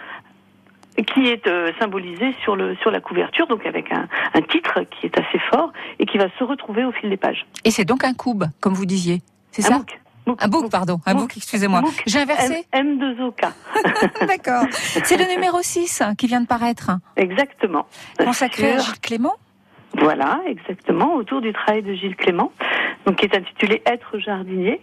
qui 1.08 1.27
est 1.27 1.48
euh, 1.48 1.72
symbolisé 1.80 2.34
sur 2.44 2.56
le 2.56 2.75
sur 2.75 2.91
la 2.91 3.00
couverture, 3.00 3.48
donc 3.48 3.65
avec 3.65 3.91
un, 3.94 4.08
un 4.34 4.41
titre 4.41 4.82
qui 4.91 5.06
est 5.06 5.18
assez 5.18 5.39
fort 5.50 5.72
et 6.00 6.06
qui 6.06 6.18
va 6.18 6.27
se 6.38 6.44
retrouver 6.44 6.84
au 6.84 6.91
fil 6.91 7.10
des 7.10 7.18
pages. 7.18 7.46
Et 7.63 7.72
c'est 7.72 7.86
donc 7.86 8.03
un 8.03 8.13
cube, 8.13 8.44
comme 8.60 8.74
vous 8.74 8.86
disiez. 8.86 9.22
C'est 9.51 9.62
ça? 9.62 9.80
Un 10.28 10.48
book, 10.48 10.70
pardon. 10.70 11.00
Un 11.06 11.16
book, 11.16 11.34
excusez-moi. 11.36 11.82
J'ai 12.06 12.20
inversé 12.20 12.66
M, 12.72 13.00
2 13.00 13.24
ok 13.24 13.42
D'accord. 14.28 14.66
C'est 15.04 15.18
le 15.18 15.25
numéro 15.34 15.62
6 15.62 16.04
qui 16.18 16.28
vient 16.28 16.42
de 16.42 16.48
paraître, 16.48 16.92
Exactement. 17.18 17.86
consacré 18.18 18.74
à 18.74 18.78
Gilles 18.80 19.00
Clément. 19.01 19.34
Voilà, 19.98 20.40
exactement, 20.48 21.16
autour 21.16 21.42
du 21.42 21.51
travail 21.51 21.82
de 21.82 21.94
Gilles 21.94 22.16
Clément, 22.16 22.51
donc 23.06 23.18
qui 23.18 23.25
est 23.25 23.36
intitulé 23.36 23.82
Être 23.86 24.20
jardinier. 24.20 24.80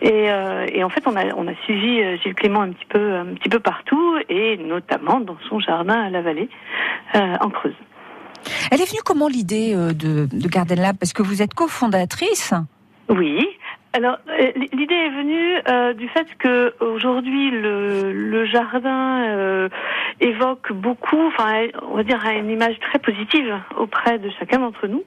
Et, 0.00 0.30
euh, 0.30 0.66
et 0.72 0.84
en 0.84 0.88
fait, 0.88 1.02
on 1.06 1.16
a, 1.16 1.24
on 1.36 1.48
a 1.48 1.54
suivi 1.64 2.00
euh, 2.00 2.16
Gilles 2.22 2.34
Clément 2.34 2.60
un 2.60 2.70
petit 2.70 2.84
peu, 2.88 3.14
un 3.16 3.34
petit 3.34 3.48
peu 3.48 3.58
partout, 3.58 4.16
et 4.28 4.56
notamment 4.58 5.18
dans 5.20 5.36
son 5.48 5.58
jardin 5.58 6.00
à 6.00 6.10
la 6.10 6.22
vallée, 6.22 6.48
euh, 7.16 7.36
en 7.40 7.50
Creuse. 7.50 7.74
Elle 8.70 8.80
est 8.80 8.88
venue 8.88 9.00
comment 9.04 9.26
l'idée 9.26 9.74
de, 9.74 10.28
de 10.30 10.48
Garden 10.48 10.78
Lab? 10.80 10.96
Parce 10.96 11.12
que 11.12 11.22
vous 11.22 11.42
êtes 11.42 11.54
cofondatrice. 11.54 12.52
Oui. 13.08 13.48
Alors 13.96 14.18
euh, 14.28 14.52
l'idée 14.74 14.94
est 14.94 15.08
venue 15.08 15.54
euh, 15.68 15.94
du 15.94 16.06
fait 16.08 16.26
que 16.38 16.74
aujourd'hui 16.80 17.50
le, 17.50 18.12
le 18.12 18.44
jardin 18.44 19.24
euh, 19.24 19.68
évoque 20.20 20.70
beaucoup, 20.70 21.28
enfin 21.28 21.68
on 21.90 21.96
va 21.96 22.02
dire 22.02 22.20
a 22.26 22.34
une 22.34 22.50
image 22.50 22.78
très 22.80 22.98
positive 22.98 23.58
auprès 23.78 24.18
de 24.18 24.28
chacun 24.38 24.58
d'entre 24.58 24.86
nous, 24.86 25.02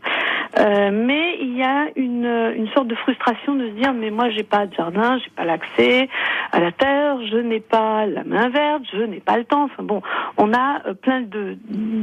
Euh, 0.57 0.89
mais 0.91 1.37
il 1.39 1.55
y 1.55 1.61
a 1.61 1.89
une, 1.95 2.25
une 2.61 2.67
sorte 2.73 2.87
de 2.87 2.95
frustration 2.95 3.53
de 3.53 3.65
se 3.67 3.73
dire 3.81 3.93
mais 3.93 4.09
moi 4.09 4.31
j'ai 4.31 4.47
pas 4.55 4.65
de 4.65 4.73
jardin, 4.73 5.19
j'ai 5.19 5.29
pas 5.35 5.45
l'accès 5.45 6.09
à 6.51 6.59
la 6.59 6.71
terre, 6.71 7.13
je 7.31 7.37
n'ai 7.37 7.59
pas 7.59 8.07
la 8.07 8.23
main 8.23 8.49
verte, 8.49 8.81
je 8.91 9.03
n'ai 9.03 9.19
pas 9.19 9.37
le 9.37 9.45
temps. 9.45 9.65
Enfin 9.65 9.83
bon, 9.83 10.01
on 10.37 10.51
a 10.51 10.81
euh, 10.87 10.95
plein 10.95 11.21
de 11.21 11.55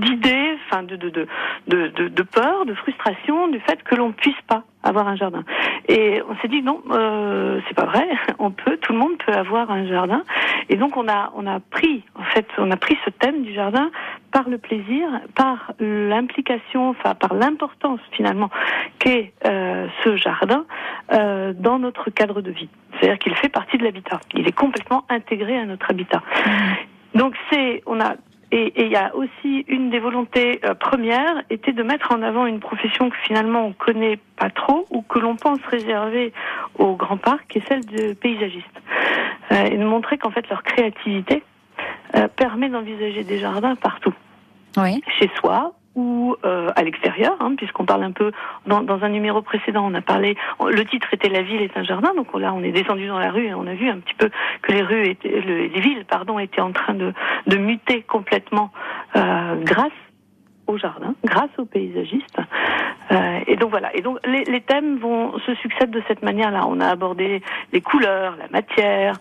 d'idées, 0.04 0.50
enfin 0.64 0.84
de 0.84 0.94
de 0.94 1.08
de 1.16 1.26
de, 1.66 2.08
de, 2.08 2.22
peur, 2.22 2.64
de 2.64 2.74
frustration 2.74 3.48
du 3.48 3.58
fait 3.66 3.82
que 3.82 3.96
l'on 3.96 4.12
puisse 4.12 4.42
pas 4.46 4.62
avoir 4.88 5.08
un 5.08 5.16
jardin. 5.16 5.44
Et 5.88 6.22
on 6.28 6.36
s'est 6.36 6.48
dit 6.48 6.62
non, 6.62 6.82
euh, 6.90 7.60
c'est 7.68 7.74
pas 7.74 7.86
vrai. 7.86 8.06
On 8.38 8.50
peut, 8.50 8.76
tout 8.78 8.92
le 8.92 8.98
monde 8.98 9.16
peut 9.24 9.32
avoir 9.32 9.70
un 9.70 9.86
jardin. 9.86 10.22
Et 10.68 10.76
donc 10.76 10.96
on 10.96 11.08
a 11.08 11.32
on 11.36 11.46
a 11.46 11.60
pris 11.60 12.02
en 12.14 12.24
fait 12.24 12.46
on 12.58 12.70
a 12.70 12.76
pris 12.76 12.96
ce 13.04 13.10
thème 13.10 13.42
du 13.42 13.54
jardin 13.54 13.90
par 14.32 14.48
le 14.48 14.58
plaisir, 14.58 15.08
par 15.34 15.72
l'implication, 15.78 16.90
enfin 16.90 17.14
par 17.14 17.34
l'importance 17.34 18.00
finalement 18.12 18.50
qu'est 18.98 19.32
euh, 19.46 19.86
ce 20.02 20.16
jardin 20.16 20.64
euh, 21.12 21.52
dans 21.54 21.78
notre 21.78 22.10
cadre 22.10 22.40
de 22.40 22.50
vie. 22.50 22.68
C'est-à-dire 22.98 23.18
qu'il 23.18 23.34
fait 23.36 23.48
partie 23.48 23.78
de 23.78 23.84
l'habitat. 23.84 24.20
Il 24.34 24.46
est 24.48 24.52
complètement 24.56 25.04
intégré 25.08 25.56
à 25.58 25.64
notre 25.64 25.90
habitat. 25.90 26.22
Donc 27.14 27.34
c'est 27.50 27.82
on 27.86 28.00
a 28.00 28.14
et 28.52 28.84
il 28.84 28.92
y 28.92 28.96
a 28.96 29.14
aussi 29.16 29.64
une 29.66 29.90
des 29.90 29.98
volontés 29.98 30.60
euh, 30.64 30.74
premières 30.74 31.42
était 31.50 31.72
de 31.72 31.82
mettre 31.82 32.12
en 32.12 32.22
avant 32.22 32.46
une 32.46 32.60
profession 32.60 33.10
que 33.10 33.16
finalement 33.24 33.66
on 33.66 33.72
connaît 33.72 34.18
pas 34.36 34.50
trop 34.50 34.86
ou 34.90 35.02
que 35.02 35.18
l'on 35.18 35.36
pense 35.36 35.58
réserver 35.68 36.32
aux 36.78 36.94
grands 36.94 37.16
parcs, 37.16 37.46
qui 37.48 37.58
est 37.58 37.68
celle 37.68 37.84
de 37.84 38.12
paysagiste. 38.12 38.66
Euh, 39.52 39.64
et 39.64 39.76
de 39.76 39.84
montrer 39.84 40.18
qu'en 40.18 40.30
fait 40.30 40.48
leur 40.48 40.62
créativité 40.62 41.42
euh, 42.16 42.28
permet 42.28 42.68
d'envisager 42.68 43.24
des 43.24 43.38
jardins 43.38 43.74
partout 43.74 44.14
Oui. 44.76 45.02
chez 45.18 45.30
soi 45.40 45.72
ou 45.96 46.36
euh, 46.44 46.70
à 46.76 46.82
l'extérieur, 46.84 47.34
hein, 47.40 47.54
puisqu'on 47.56 47.86
parle 47.86 48.04
un 48.04 48.12
peu 48.12 48.30
dans, 48.66 48.82
dans 48.82 49.02
un 49.02 49.08
numéro 49.08 49.42
précédent, 49.42 49.84
on 49.90 49.94
a 49.94 50.02
parlé. 50.02 50.36
Le 50.60 50.84
titre 50.84 51.08
était 51.12 51.28
La 51.30 51.42
ville 51.42 51.62
est 51.62 51.76
un 51.76 51.82
jardin, 51.82 52.12
donc 52.14 52.32
là 52.38 52.52
on 52.54 52.62
est 52.62 52.70
descendu 52.70 53.06
dans 53.08 53.18
la 53.18 53.30
rue 53.30 53.46
et 53.46 53.54
on 53.54 53.66
a 53.66 53.74
vu 53.74 53.88
un 53.88 53.98
petit 53.98 54.14
peu 54.14 54.30
que 54.62 54.72
les 54.72 54.82
rues 54.82 55.06
étaient, 55.08 55.40
le- 55.40 55.66
les 55.66 55.80
villes, 55.80 56.04
pardon, 56.06 56.38
étaient 56.38 56.60
en 56.60 56.72
train 56.72 56.94
de, 56.94 57.12
de 57.46 57.56
muter 57.56 58.02
complètement 58.02 58.70
euh, 59.16 59.56
grâce 59.62 59.90
au 60.66 60.76
jardin, 60.78 61.14
grâce 61.24 61.50
aux 61.58 61.64
paysagistes. 61.64 62.38
Euh, 63.12 63.38
et 63.46 63.56
donc 63.56 63.70
voilà. 63.70 63.94
Et 63.94 64.02
donc 64.02 64.18
les, 64.26 64.44
les 64.44 64.60
thèmes 64.60 64.98
vont 64.98 65.38
se 65.38 65.54
succèdent 65.56 65.90
de 65.92 66.02
cette 66.08 66.22
manière-là. 66.22 66.64
On 66.68 66.80
a 66.80 66.88
abordé 66.88 67.40
les 67.72 67.80
couleurs, 67.80 68.36
la 68.36 68.48
matière, 68.48 69.14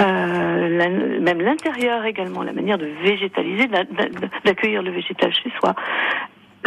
euh, 0.00 1.20
même 1.20 1.40
l'intérieur 1.40 2.04
également, 2.04 2.42
la 2.42 2.52
manière 2.52 2.78
de 2.78 2.86
végétaliser, 3.02 3.66
d'a- 3.66 3.84
d'a- 3.84 4.08
d'accueillir 4.44 4.82
le 4.82 4.90
végétal 4.92 5.32
chez 5.34 5.50
soi. 5.60 5.74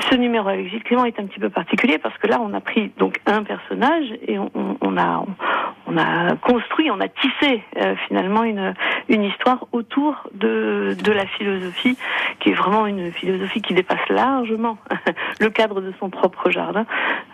Ce 0.09 0.15
numéro 0.15 0.47
avec 0.49 0.69
Gilles 0.69 0.83
Clément 0.83 1.05
est 1.05 1.19
un 1.19 1.25
petit 1.25 1.39
peu 1.39 1.49
particulier 1.49 1.97
parce 1.97 2.17
que 2.17 2.27
là, 2.27 2.39
on 2.41 2.53
a 2.53 2.59
pris 2.61 2.91
donc 2.97 3.19
un 3.25 3.43
personnage 3.43 4.05
et 4.27 4.37
on, 4.37 4.51
on- 4.53 4.77
on 4.81 4.97
a 4.97 5.23
on, 5.87 5.97
a 5.97 6.35
construit, 6.37 6.89
on 6.91 6.99
a 6.99 7.07
tissé 7.07 7.63
euh, 7.77 7.95
finalement 8.07 8.43
une 8.43 8.73
une 9.09 9.23
histoire 9.23 9.65
autour 9.71 10.27
de 10.33 10.95
de 11.01 11.11
la 11.11 11.25
philosophie 11.25 11.97
qui 12.39 12.49
est 12.49 12.53
vraiment 12.53 12.85
une 12.87 13.11
philosophie 13.13 13.61
qui 13.61 13.73
dépasse 13.73 14.07
largement 14.09 14.77
le 15.39 15.49
cadre 15.49 15.79
de 15.81 15.93
son 15.99 16.09
propre 16.09 16.49
jardin 16.49 16.85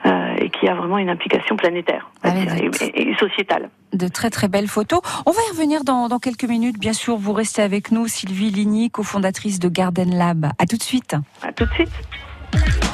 euh, 0.05 0.35
et 0.37 0.49
qui 0.49 0.67
a 0.67 0.75
vraiment 0.75 0.97
une 0.99 1.09
implication 1.09 1.55
planétaire 1.55 2.09
Allez, 2.23 2.69
et 2.93 3.15
sociétale. 3.15 3.69
De 3.93 4.07
très 4.07 4.29
très 4.29 4.47
belles 4.47 4.67
photos. 4.67 5.01
On 5.25 5.31
va 5.31 5.39
y 5.47 5.51
revenir 5.51 5.83
dans, 5.83 6.07
dans 6.07 6.19
quelques 6.19 6.45
minutes. 6.45 6.79
Bien 6.79 6.93
sûr, 6.93 7.17
vous 7.17 7.33
restez 7.33 7.61
avec 7.61 7.91
nous, 7.91 8.07
Sylvie 8.07 8.49
Ligny, 8.51 8.89
cofondatrice 8.91 9.59
de 9.59 9.67
Garden 9.67 10.15
Lab. 10.15 10.45
À 10.59 10.65
tout 10.65 10.77
de 10.77 10.83
suite. 10.83 11.15
À 11.41 11.51
tout 11.51 11.65
de 11.65 11.71
suite. 11.73 11.91
France 12.51 12.90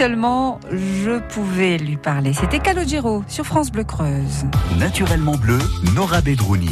seulement 0.00 0.58
je 0.72 1.18
pouvais 1.18 1.76
lui 1.76 1.98
parler. 1.98 2.32
C'était 2.32 2.58
Calogero 2.58 3.22
sur 3.28 3.44
France 3.44 3.70
Bleu 3.70 3.84
Creuse. 3.84 4.46
Naturellement 4.78 5.36
bleu, 5.36 5.58
Nora 5.94 6.22
Bedrouni. 6.22 6.70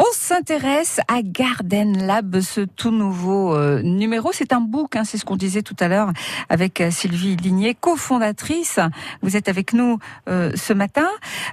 On 0.00 0.04
s'intéresse 0.12 1.00
à 1.08 1.22
Garden 1.22 2.06
Lab, 2.06 2.38
ce 2.38 2.60
tout 2.60 2.92
nouveau 2.92 3.52
euh, 3.56 3.82
numéro. 3.82 4.30
C'est 4.32 4.52
un 4.52 4.60
book, 4.60 4.94
hein, 4.94 5.02
c'est 5.02 5.18
ce 5.18 5.24
qu'on 5.24 5.34
disait 5.34 5.62
tout 5.62 5.74
à 5.80 5.88
l'heure 5.88 6.12
avec 6.48 6.80
euh, 6.80 6.92
Sylvie 6.92 7.34
Ligné, 7.34 7.74
cofondatrice. 7.74 8.78
Vous 9.22 9.36
êtes 9.36 9.48
avec 9.48 9.72
nous 9.72 9.98
euh, 10.28 10.52
ce 10.54 10.72
matin. 10.72 11.08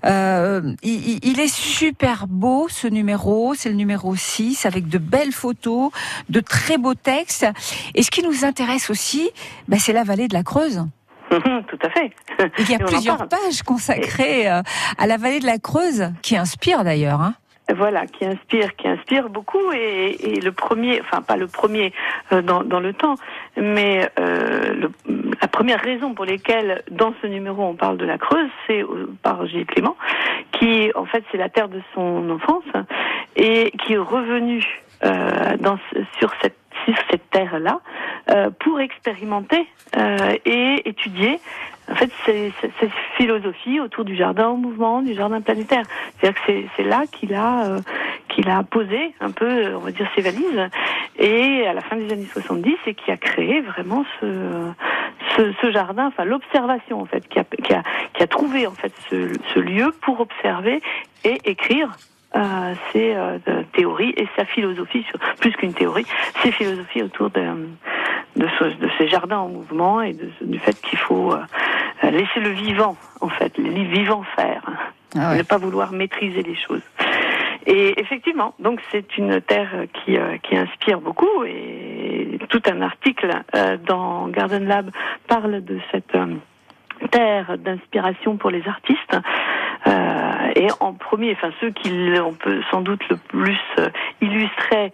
Euh, 0.06 0.76
il, 0.84 1.26
il- 1.26 1.40
est 1.40 1.52
super 1.52 2.28
beau 2.28 2.68
ce 2.70 2.88
numéro, 2.88 3.56
c'est 3.56 3.70
le 3.70 3.76
numéro 3.76 4.16
6 4.16 4.68
avec 4.68 4.90
de 4.90 5.00
belles 5.00 5.32
photos, 5.34 5.90
de 6.30 6.40
très 6.40 6.78
beaux 6.78 6.94
textes. 6.94 7.48
Et 7.96 8.04
ce 8.04 8.12
qui 8.12 8.22
nous 8.22 8.46
intéresse 8.46 8.92
aussi, 8.92 9.32
bah, 9.68 9.78
c'est 9.80 9.92
la 9.94 10.04
vallée 10.04 10.28
de 10.28 10.36
la 10.36 10.44
Creuse. 10.44 10.86
Tout 11.32 11.40
à 11.82 11.90
fait. 11.90 12.12
Il 12.60 12.70
y 12.70 12.76
a 12.76 12.78
plusieurs 12.78 13.28
pages 13.28 13.64
consacrées 13.66 14.48
euh, 14.48 14.62
à 15.00 15.08
la 15.08 15.18
vallée 15.18 15.40
de 15.40 15.48
la 15.48 15.58
Creuse 15.58 16.12
qui 16.22 16.38
inspirent 16.38 16.84
d'ailleurs. 16.84 17.22
Hein. 17.22 17.34
Voilà, 17.74 18.06
qui 18.06 18.26
inspire, 18.26 18.76
qui 18.76 18.88
inspire 18.88 19.30
beaucoup. 19.30 19.72
Et, 19.74 20.34
et 20.38 20.40
le 20.40 20.52
premier, 20.52 21.02
enfin 21.02 21.22
pas 21.24 21.36
le 21.36 21.48
premier 21.48 21.94
euh, 22.32 22.42
dans, 22.44 22.62
le 22.80 22.94
temps, 22.94 23.16
mais 23.58 24.08
euh, 24.20 24.74
le- 24.74 24.92
la 25.42 25.48
première 25.48 25.80
raison 25.82 26.14
pour 26.14 26.26
lesquelles 26.26 26.84
dans 26.92 27.14
ce 27.22 27.28
numéro 27.28 27.64
on 27.64 27.74
parle 27.74 27.98
de 27.98 28.06
la 28.06 28.20
Creuse, 28.20 28.50
c'est 28.68 28.84
euh, 28.84 29.10
par 29.24 29.48
Gilles 29.48 29.66
Clément, 29.66 29.98
qui 30.52 30.92
en 30.94 31.06
fait 31.06 31.24
c'est 31.32 31.38
la 31.40 31.50
terre 31.50 31.70
de 31.70 31.82
son 31.96 32.30
enfance 32.30 32.64
et 33.36 33.72
qui 33.84 33.94
est 33.94 33.98
revenu 33.98 34.64
euh, 35.04 35.58
dans, 35.60 35.80
sur 36.20 36.32
cette 36.44 36.58
sur 36.86 36.96
cette 37.10 37.28
terre-là 37.32 37.80
pour 38.60 38.80
expérimenter 38.80 39.66
euh, 39.98 40.36
et 40.46 40.88
étudier 40.88 41.40
en 41.92 41.96
fait 41.96 42.12
ces- 42.26 42.52
ces- 42.62 42.72
cette 42.80 42.92
philosophie 43.18 43.80
autour 43.80 44.06
du 44.06 44.16
jardin 44.16 44.48
en 44.50 44.58
mouvement, 44.58 45.02
du 45.02 45.14
jardin 45.14 45.42
planétaire. 45.42 45.84
C'est-à-dire 46.20 46.42
que 46.42 46.46
c'est- 46.52 46.66
c'est 46.76 46.84
là 46.84 47.04
qu'il 47.12 47.34
a 47.34 47.66
euh, 47.66 47.80
qu'il 48.30 48.50
a 48.50 48.64
posé 48.64 49.14
un 49.22 49.32
peu, 49.32 49.46
euh, 49.46 49.76
on 49.78 49.80
va 49.80 49.92
dire, 49.92 50.08
ses 50.16 50.22
valises, 50.22 50.70
et 51.18 51.66
à 51.68 51.74
la 51.74 51.82
fin 51.82 51.96
des 51.96 52.12
années 52.12 52.28
70, 52.32 52.76
et 52.88 52.94
qui 52.96 53.12
a 53.12 53.18
créé 53.18 53.62
vraiment 53.62 54.04
ce, 54.20 54.26
ce, 55.38 55.54
ce 55.62 55.72
jardin, 55.72 56.08
enfin 56.08 56.26
l'observation 56.26 57.02
en 57.02 57.06
fait, 57.06 57.28
qui 57.30 57.40
a, 57.40 57.44
qui 57.44 57.74
a, 57.74 57.84
qui 58.14 58.24
a 58.24 58.28
trouvé 58.28 58.68
en 58.68 58.72
fait 58.72 58.94
ce, 59.10 59.32
ce 59.54 59.60
lieu 59.60 59.94
pour 60.02 60.20
observer 60.20 60.82
et 61.24 61.38
écrire 61.46 61.90
euh, 62.36 62.74
ses 62.92 63.14
euh, 63.16 63.38
théories 63.72 64.14
et 64.18 64.28
sa 64.36 64.44
philosophie, 64.44 65.04
sur, 65.10 65.18
plus 65.40 65.52
qu'une 65.54 65.74
théorie, 65.74 66.06
ses 66.44 66.52
philosophies 66.52 67.04
autour 67.04 67.30
de, 67.30 67.42
de, 68.36 68.48
ce- 68.60 68.78
de 68.80 68.90
ces 68.98 69.08
jardins 69.08 69.40
en 69.40 69.48
mouvement 69.50 70.02
et 70.02 70.14
de, 70.14 70.30
du 70.42 70.60
fait 70.60 70.80
qu'il 70.82 71.00
faut 71.00 71.34
euh, 71.34 71.42
laisser 72.12 72.40
le 72.40 72.50
vivant, 72.50 72.98
en 73.22 73.30
fait, 73.30 73.58
le 73.58 73.70
vivant 73.70 74.24
faire, 74.36 74.62
Ah 75.18 75.32
ouais. 75.32 75.38
ne 75.38 75.44
pas 75.44 75.58
vouloir 75.58 75.92
maîtriser 75.92 76.44
les 76.44 76.56
choses. 76.56 76.82
Et 77.68 78.00
effectivement, 78.00 78.54
donc 78.60 78.80
c'est 78.92 79.18
une 79.18 79.42
terre 79.42 79.72
qui, 79.94 80.18
euh, 80.18 80.38
qui 80.44 80.56
inspire 80.56 81.00
beaucoup 81.02 81.44
et 81.46 82.38
tout 82.50 82.62
un 82.72 82.82
article 82.82 83.32
euh, 83.56 83.78
dans 83.78 84.28
Garden 84.28 84.66
Lab 84.68 84.92
parle 85.28 85.64
de 85.66 85.80
cette 85.92 86.16
terre 87.12 87.58
d'inspiration 87.58 88.38
pour 88.38 88.52
les 88.52 88.68
artistes. 88.68 89.18
Euh, 89.88 90.52
et 90.56 90.68
en 90.80 90.94
premier, 90.94 91.32
enfin 91.34 91.50
ceux 91.60 91.72
qui 91.72 91.92
on 92.24 92.34
peut 92.34 92.62
sans 92.70 92.82
doute 92.82 93.02
le 93.10 93.18
plus 93.18 93.60
illustrer 94.22 94.94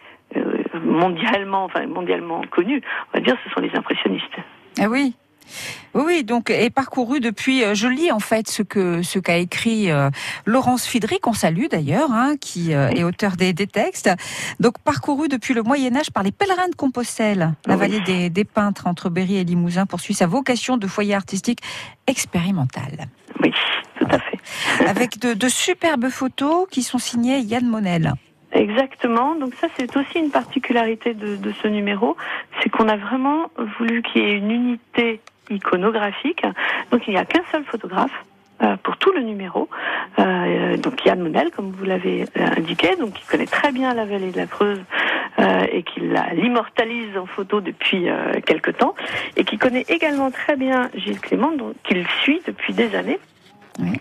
mondialement, 0.80 1.66
enfin 1.66 1.86
mondialement 1.88 2.42
connus, 2.52 2.82
on 3.14 3.18
va 3.18 3.24
dire, 3.24 3.36
ce 3.46 3.50
sont 3.54 3.62
les 3.62 3.72
impressionnistes. 3.76 4.26
Ah 4.80 4.88
oui. 4.90 5.14
Oui, 5.94 6.24
donc 6.24 6.50
est 6.50 6.70
parcouru 6.70 7.20
depuis. 7.20 7.64
euh, 7.66 7.74
Je 7.76 7.88
lis 7.90 8.10
en 8.12 8.20
fait 8.20 8.48
ce 8.48 8.64
que 8.64 9.02
ce 9.02 9.20
qu'a 9.20 9.36
écrit 9.36 9.92
euh, 9.92 10.10
Laurence 10.46 10.86
Fidry, 10.86 11.20
qu'on 11.20 11.34
salue 11.34 11.66
d'ailleurs, 11.70 12.10
hein, 12.14 12.36
qui 12.40 12.74
euh, 12.74 12.88
est 12.90 13.04
auteur 13.04 13.36
des, 13.36 13.52
des 13.52 13.68
textes. 13.68 14.10
Donc 14.62 14.80
parcouru 14.80 15.28
depuis 15.28 15.54
le 15.54 15.62
Moyen 15.64 15.94
Âge 15.98 16.10
par 16.12 16.24
les 16.24 16.32
pèlerins 16.32 16.70
de 16.70 16.76
Compostelle, 16.76 17.54
la 17.66 17.74
Oui. 17.74 17.80
vallée 17.82 18.00
des, 18.02 18.30
des 18.30 18.46
peintres 18.46 18.88
entre 18.88 19.10
Berry 19.10 19.38
et 19.38 19.44
Limousin 19.44 19.86
poursuit 19.86 20.14
sa 20.14 20.26
vocation 20.28 20.78
de 20.78 20.88
foyer 20.88 21.16
artistique 21.16 21.60
expérimental, 22.08 23.08
Oui, 23.42 23.52
tout 24.00 24.06
à 24.10 24.20
fait. 24.20 24.88
avec 24.88 25.20
de, 25.20 25.34
de 25.34 25.50
superbes 25.50 26.08
photos 26.10 26.66
qui 26.72 26.82
sont 26.84 26.98
signées 27.00 27.40
Yann 27.40 27.66
Monel. 27.68 28.14
Exactement. 28.52 29.36
Donc 29.36 29.54
ça, 29.56 29.68
c'est 29.78 29.96
aussi 29.98 30.20
une 30.20 30.30
particularité 30.32 31.14
de, 31.14 31.36
de 31.38 31.52
ce 31.62 31.68
numéro, 31.68 32.18
c'est 32.62 32.70
qu'on 32.70 32.90
a 32.90 32.98
vraiment 32.98 33.50
voulu 33.78 34.02
qu'il 34.02 34.22
y 34.24 34.26
ait 34.26 34.38
une 34.38 34.52
unité 34.52 35.22
iconographique. 35.50 36.44
Donc 36.92 37.08
il 37.08 37.12
n'y 37.12 37.20
a 37.20 37.26
qu'un 37.26 37.44
seul 37.52 37.64
photographe. 37.66 38.12
euh, 38.64 38.76
pour 38.84 38.98
tout 38.98 39.12
le 39.12 39.22
numéro, 39.22 39.70
Euh, 40.20 40.78
donc 40.78 41.04
Yann 41.06 41.20
Monel, 41.20 41.50
comme 41.56 41.72
vous 41.72 41.86
l'avez 41.86 42.26
euh, 42.38 42.58
indiqué, 42.58 42.96
donc 42.98 43.14
qui 43.14 43.26
connaît 43.26 43.48
très 43.48 43.72
bien 43.72 43.94
la 43.94 44.06
vallée 44.06 44.32
de 44.32 44.38
la 44.38 44.46
Creuse 44.46 44.84
euh, 45.40 45.66
et 45.72 45.84
qui 45.84 46.02
l'immortalise 46.34 47.18
en 47.18 47.26
photo 47.26 47.62
depuis 47.62 48.08
quelque 48.46 48.72
temps, 48.72 48.94
et 49.38 49.44
qui 49.46 49.58
connaît 49.58 49.86
également 49.88 50.30
très 50.32 50.56
bien 50.58 50.90
Gilles 50.94 51.20
Clément, 51.22 51.52
donc 51.54 51.74
qu'il 51.84 52.06
suit 52.22 52.42
depuis 52.46 52.74
des 52.74 52.94
années. 52.96 53.20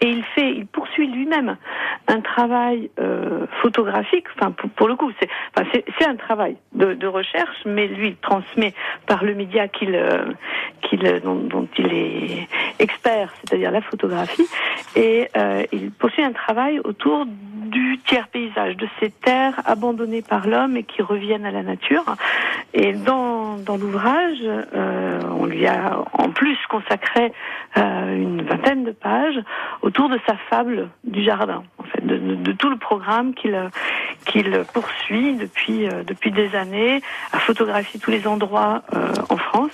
Et 0.01 0.09
il 0.11 0.25
fait, 0.35 0.53
il 0.53 0.67
poursuit 0.67 1.07
lui-même 1.07 1.57
un 2.09 2.21
travail 2.21 2.91
euh, 2.99 3.47
photographique. 3.63 4.27
Enfin, 4.37 4.51
pour, 4.51 4.89
le 4.89 4.97
coup, 4.97 5.11
c'est, 5.21 5.29
enfin, 5.55 5.69
c'est, 5.73 6.07
un 6.07 6.17
travail 6.17 6.57
de, 6.73 6.95
de 6.95 7.07
recherche, 7.07 7.57
mais 7.65 7.87
lui 7.87 8.09
il 8.09 8.17
transmet 8.17 8.75
par 9.07 9.23
le 9.23 9.35
média 9.35 9.69
qu'il, 9.69 9.95
euh, 9.95 10.25
qu'il, 10.83 11.01
dont, 11.23 11.37
dont 11.37 11.69
il 11.79 11.93
est 11.93 12.49
expert, 12.81 13.33
c'est-à-dire 13.41 13.71
la 13.71 13.81
photographie, 13.81 14.47
et 14.97 15.29
euh, 15.37 15.63
il 15.73 15.93
poursuit 15.93 16.25
un 16.25 16.33
travail 16.33 16.81
autour 16.81 17.27
du 17.27 17.99
tiers 18.07 18.29
paysage, 18.29 18.77
de 18.77 18.89
ces 18.99 19.11
terres 19.11 19.61
abandonnées 19.65 20.23
par 20.23 20.47
l'homme 20.47 20.77
et 20.77 20.83
qui 20.83 21.03
reviennent 21.03 21.47
à 21.47 21.53
la 21.53 21.63
nature. 21.63 22.05
Et 22.75 22.93
dans, 22.93 23.57
dans 23.57 23.77
l'ouvrage, 23.77 24.39
euh, 24.43 25.21
on 25.39 25.47
lui 25.47 25.67
a 25.67 26.05
en 26.13 26.31
plus 26.31 26.59
consacré 26.69 27.33
euh, 27.77 28.17
une 28.17 28.43
vingtaine 28.43 28.85
de 28.85 28.91
pages 28.91 29.41
autour 29.83 30.09
de 30.09 30.19
sa 30.27 30.37
fable 30.49 30.89
du 31.05 31.23
jardin, 31.23 31.63
en 31.79 31.83
fait, 31.85 32.07
de, 32.07 32.53
tout 32.53 32.71
le 32.71 32.77
programme 32.77 33.35
qu'il 33.35 33.57
qu'il 34.27 34.65
poursuit 34.73 35.35
depuis 35.35 35.87
euh, 35.87 36.03
depuis 36.05 36.31
des 36.31 36.55
années, 36.55 37.01
à 37.33 37.39
photographier 37.39 37.99
tous 38.01 38.11
les 38.11 38.27
endroits 38.27 38.83
euh, 38.95 39.13
en 39.29 39.37
France 39.37 39.71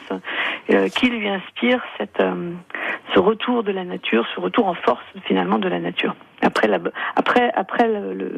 euh, 0.71 0.89
qui 0.89 1.09
lui 1.09 1.29
inspire 1.29 1.83
ce 1.99 3.19
retour 3.19 3.63
de 3.63 3.73
la 3.73 3.85
nature, 3.85 4.27
ce 4.35 4.41
retour 4.41 4.67
en 4.67 4.75
force 4.75 5.05
finalement 5.25 5.59
de 5.59 5.69
la 5.69 5.81
nature. 5.81 6.15
Après 6.43 6.69
après 7.17 7.53
après 7.55 7.89
le, 7.89 8.15
le, 8.15 8.37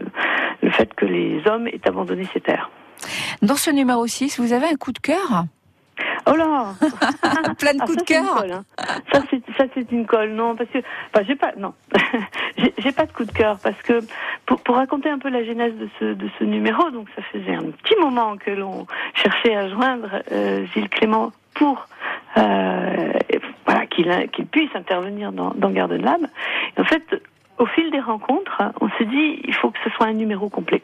le 0.63 0.71
fait 0.71 0.95
que 0.95 1.05
les 1.05 1.43
hommes 1.47 1.67
aient 1.67 1.87
abandonné 1.87 2.27
ces 2.33 2.41
terres. 2.41 2.71
Dans 3.43 3.57
ce 3.57 3.71
numéro 3.71 4.07
6, 4.07 4.41
vous 4.41 4.53
avez 4.53 4.67
un 4.67 4.77
coup 4.77 4.93
de 4.93 4.99
cœur? 4.99 5.45
Oh 6.31 6.37
là. 6.37 6.75
Plein 7.59 7.75
de 7.75 7.79
Ah, 7.81 7.87
coups 7.87 7.99
de 7.99 8.03
cœur. 8.03 8.45
hein. 8.51 8.65
Ça 9.13 9.23
c'est 9.31 9.41
ça 9.57 9.65
c'est 9.75 9.91
une 9.93 10.07
colle. 10.07 10.31
Non 10.33 10.55
parce 10.57 10.69
que 10.71 10.79
enfin 10.79 11.25
j'ai 11.27 11.37
pas 11.37 11.53
non. 11.57 11.75
J'ai 12.79 12.93
pas 12.93 13.07
de 13.07 13.13
coup 13.13 13.25
de 13.25 13.31
cœur 13.33 13.59
parce 13.63 13.81
que 13.83 14.01
pour, 14.47 14.61
pour 14.63 14.75
raconter 14.77 15.09
un 15.09 15.19
peu 15.19 15.29
la 15.29 15.45
genèse 15.45 15.75
de 15.77 15.89
ce 16.01 16.05
de 16.15 16.29
ce 16.39 16.45
numéro 16.45 16.91
donc 16.91 17.07
ça 17.15 17.23
faisait 17.33 17.55
un 17.55 17.71
petit 17.71 17.95
moment 18.01 18.37
que 18.37 18.51
l'on 18.51 18.87
cherchait 19.15 19.55
à 19.55 19.69
joindre 19.69 20.23
euh, 20.33 20.65
Gilles 20.75 20.89
Clément 20.89 21.33
pour 21.55 21.87
euh, 22.37 23.13
voilà 23.65 23.87
qu'il 23.87 24.13
qu'il 24.33 24.47
puisse 24.47 24.75
intervenir 24.75 25.33
dans 25.33 25.51
dans 25.55 25.71
Garden 25.71 26.03
Lab. 26.03 26.27
Et 26.77 26.81
en 26.81 26.85
fait 26.85 27.05
au 27.59 27.67
fil 27.67 27.91
des 27.91 28.01
rencontres 28.01 28.63
on 28.81 28.89
s'est 28.99 29.05
dit 29.05 29.41
il 29.45 29.55
faut 29.55 29.71
que 29.71 29.79
ce 29.85 29.91
soit 29.91 30.07
un 30.07 30.13
numéro 30.13 30.49
complet 30.49 30.83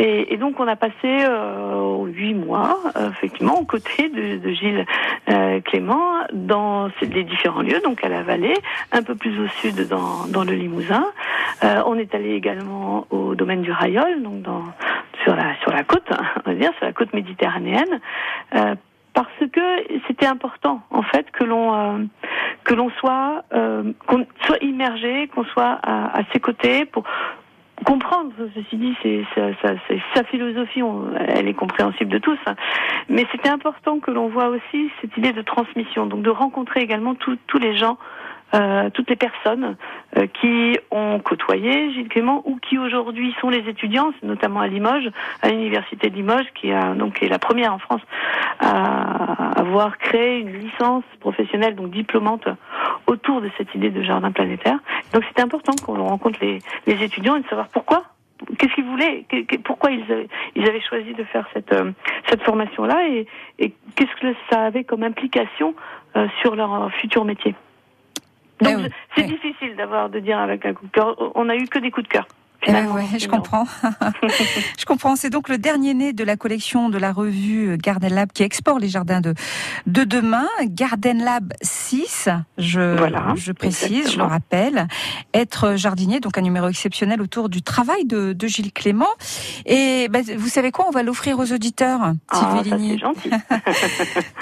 et, 0.00 0.36
donc 0.36 0.60
on 0.60 0.68
a 0.68 0.76
passé 0.76 0.94
euh, 1.04 2.04
huit 2.06 2.34
mois, 2.34 2.78
euh, 2.96 3.10
effectivement, 3.10 3.58
aux 3.58 3.64
côtés 3.64 4.08
de, 4.08 4.50
Gilles 4.52 4.86
euh, 5.28 5.60
Clément 5.60 6.24
dans 6.32 6.88
les 7.02 7.24
différents 7.24 7.62
lieux, 7.62 7.80
donc 7.82 8.04
à 8.04 8.08
la 8.08 8.22
vallée, 8.22 8.54
un 8.92 9.02
peu 9.02 9.16
plus 9.16 9.36
au 9.40 9.48
sud 9.48 9.88
dans, 9.88 10.44
le 10.44 10.52
Limousin. 10.52 11.04
On 11.62 11.98
est 11.98 12.14
allé 12.14 12.34
également 12.34 13.08
au 13.10 13.34
domaine 13.34 13.62
du 13.62 13.72
Rayol, 13.72 14.22
donc 14.22 14.42
dans, 14.42 14.62
sur 15.24 15.34
la 15.34 15.56
sur 15.62 15.72
la 15.72 15.82
côte, 15.82 16.10
hein, 16.12 16.24
on 16.46 16.50
va 16.50 16.54
dire, 16.54 16.70
sur 16.78 16.86
la 16.86 16.92
côte 16.92 17.12
méditerranéenne. 17.12 18.00
Parce 19.18 19.50
que 19.50 20.00
c'était 20.06 20.26
important 20.26 20.80
en 20.92 21.02
fait 21.02 21.28
que 21.32 21.42
l'on 21.42 21.74
euh, 21.74 22.04
que 22.62 22.72
l'on 22.72 22.88
soit 23.00 23.42
euh, 23.52 23.92
qu'on 24.06 24.24
soit 24.46 24.62
immergé, 24.62 25.26
qu'on 25.34 25.42
soit 25.42 25.76
à, 25.82 26.20
ses 26.32 26.38
côtés 26.38 26.84
pour 26.84 27.02
comprendre. 27.84 28.30
Ceci 28.54 28.76
dit, 28.76 28.94
c'est 29.02 29.24
sa, 30.14 30.22
philosophie, 30.24 30.82
elle 31.28 31.48
est 31.48 31.54
compréhensible 31.54 32.12
de 32.12 32.18
tous. 32.18 32.38
hein. 32.46 32.54
Mais 33.08 33.26
c'était 33.32 33.48
important 33.48 33.98
que 33.98 34.12
l'on 34.12 34.28
voit 34.28 34.50
aussi 34.50 34.88
cette 35.00 35.16
idée 35.16 35.32
de 35.32 35.42
transmission, 35.42 36.06
donc 36.06 36.22
de 36.22 36.30
rencontrer 36.30 36.80
également 36.80 37.16
tous 37.16 37.58
les 37.58 37.76
gens. 37.76 37.98
Euh, 38.54 38.88
toutes 38.90 39.10
les 39.10 39.16
personnes 39.16 39.76
euh, 40.16 40.26
qui 40.40 40.78
ont 40.90 41.18
côtoyé 41.20 41.92
Gilles 41.92 42.08
Clément 42.08 42.42
ou 42.46 42.56
qui 42.56 42.78
aujourd'hui 42.78 43.34
sont 43.40 43.50
les 43.50 43.68
étudiants, 43.68 44.10
notamment 44.22 44.60
à 44.60 44.66
Limoges, 44.68 45.10
à 45.42 45.50
l'université 45.50 46.08
de 46.08 46.14
Limoges, 46.14 46.46
qui 46.54 46.72
a 46.72 46.94
donc 46.94 47.22
est 47.22 47.28
la 47.28 47.38
première 47.38 47.74
en 47.74 47.78
France 47.78 48.00
à 48.60 49.58
avoir 49.58 49.98
créé 49.98 50.40
une 50.40 50.52
licence 50.52 51.04
professionnelle, 51.20 51.74
donc 51.74 51.90
diplômante, 51.90 52.48
autour 53.06 53.40
de 53.40 53.50
cette 53.58 53.74
idée 53.74 53.90
de 53.90 54.02
jardin 54.02 54.32
planétaire. 54.32 54.78
Donc 55.12 55.24
c'était 55.28 55.42
important 55.42 55.72
qu'on 55.84 56.02
rencontre 56.02 56.38
les, 56.40 56.58
les 56.86 57.02
étudiants 57.02 57.36
et 57.36 57.40
de 57.40 57.48
savoir 57.48 57.68
pourquoi. 57.68 58.04
Qu'est-ce 58.58 58.74
qu'ils 58.74 58.84
voulaient? 58.84 59.24
Pourquoi 59.64 59.90
ils 59.90 60.02
avaient, 60.12 60.80
choisi 60.80 61.12
de 61.12 61.24
faire 61.24 61.46
cette, 61.52 61.72
euh, 61.72 61.90
cette 62.28 62.42
formation-là 62.42 63.08
et, 63.08 63.26
et 63.58 63.74
qu'est-ce 63.96 64.20
que 64.20 64.34
ça 64.48 64.62
avait 64.62 64.84
comme 64.84 65.02
implication 65.02 65.74
euh, 66.16 66.28
sur 66.40 66.54
leur 66.54 66.90
futur 66.92 67.24
métier? 67.24 67.54
Donc 68.60 68.72
Eh 68.72 68.76
oui, 68.76 68.88
c'est 69.14 69.22
oui. 69.22 69.28
difficile 69.28 69.76
d'avoir 69.76 70.08
de 70.10 70.18
dire 70.20 70.38
avec 70.38 70.64
un 70.66 70.74
coup 70.74 70.86
de 70.86 70.90
cœur. 70.92 71.16
On 71.36 71.48
a 71.48 71.56
eu 71.56 71.64
que 71.66 71.78
des 71.78 71.90
coups 71.90 72.06
de 72.08 72.12
cœur. 72.12 72.26
Finalement, 72.62 72.94
ouais, 72.94 73.06
je 73.18 73.28
comprends. 73.28 73.66
je 74.78 74.84
comprends. 74.84 75.16
C'est 75.16 75.30
donc 75.30 75.48
le 75.48 75.58
dernier 75.58 75.94
né 75.94 76.12
de 76.12 76.24
la 76.24 76.36
collection 76.36 76.88
de 76.88 76.98
la 76.98 77.12
revue 77.12 77.76
Garden 77.78 78.12
Lab 78.12 78.32
qui 78.32 78.42
exporte 78.42 78.80
les 78.80 78.88
jardins 78.88 79.20
de, 79.20 79.34
de 79.86 80.04
demain. 80.04 80.46
Garden 80.64 81.22
Lab 81.22 81.52
6, 81.62 82.28
je, 82.58 82.96
Voilà, 82.96 83.34
je 83.36 83.52
précise, 83.52 84.12
je 84.12 84.18
le 84.18 84.24
rappelle. 84.24 84.88
Être 85.34 85.76
jardinier, 85.76 86.20
donc 86.20 86.36
un 86.36 86.42
numéro 86.42 86.68
exceptionnel 86.68 87.22
autour 87.22 87.48
du 87.48 87.62
travail 87.62 88.04
de, 88.04 88.32
de 88.32 88.46
Gilles 88.46 88.72
Clément. 88.72 89.06
Et 89.66 90.08
ben, 90.10 90.24
vous 90.36 90.48
savez 90.48 90.70
quoi? 90.72 90.86
On 90.88 90.92
va 90.92 91.02
l'offrir 91.02 91.38
aux 91.38 91.52
auditeurs. 91.52 92.12
Ah, 92.28 92.34
ça 92.34 92.62
c'est 92.64 92.98
gentil. 92.98 93.30